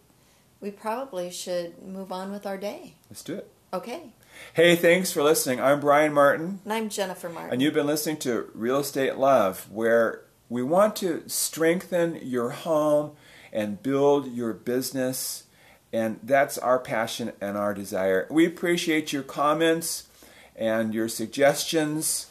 We 0.60 0.70
probably 0.70 1.30
should 1.30 1.82
move 1.82 2.12
on 2.12 2.30
with 2.30 2.46
our 2.46 2.56
day. 2.56 2.94
Let's 3.10 3.22
do 3.22 3.34
it. 3.34 3.50
Okay. 3.72 4.12
Hey, 4.54 4.76
thanks 4.76 5.12
for 5.12 5.22
listening. 5.22 5.60
I'm 5.60 5.80
Brian 5.80 6.12
Martin. 6.12 6.60
And 6.64 6.72
I'm 6.72 6.88
Jennifer 6.88 7.28
Martin. 7.28 7.52
And 7.52 7.62
you've 7.62 7.74
been 7.74 7.86
listening 7.86 8.18
to 8.18 8.48
Real 8.54 8.78
Estate 8.78 9.16
Love, 9.16 9.70
where 9.70 10.22
we 10.48 10.62
want 10.62 10.96
to 10.96 11.24
strengthen 11.26 12.20
your 12.22 12.50
home 12.50 13.12
and 13.52 13.82
build 13.82 14.32
your 14.32 14.52
business. 14.52 15.44
And 15.92 16.20
that's 16.22 16.58
our 16.58 16.78
passion 16.78 17.32
and 17.40 17.56
our 17.56 17.72
desire. 17.72 18.26
We 18.30 18.46
appreciate 18.46 19.12
your 19.12 19.22
comments 19.22 20.08
and 20.54 20.92
your 20.92 21.08
suggestions. 21.08 22.26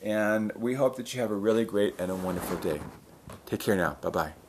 And 0.00 0.52
we 0.56 0.74
hope 0.74 0.96
that 0.96 1.14
you 1.14 1.20
have 1.20 1.30
a 1.30 1.36
really 1.36 1.64
great 1.64 1.94
and 1.98 2.10
a 2.10 2.16
wonderful 2.16 2.56
day. 2.56 2.80
Take 3.46 3.60
care 3.60 3.76
now. 3.76 3.98
Bye 4.00 4.10
bye. 4.10 4.41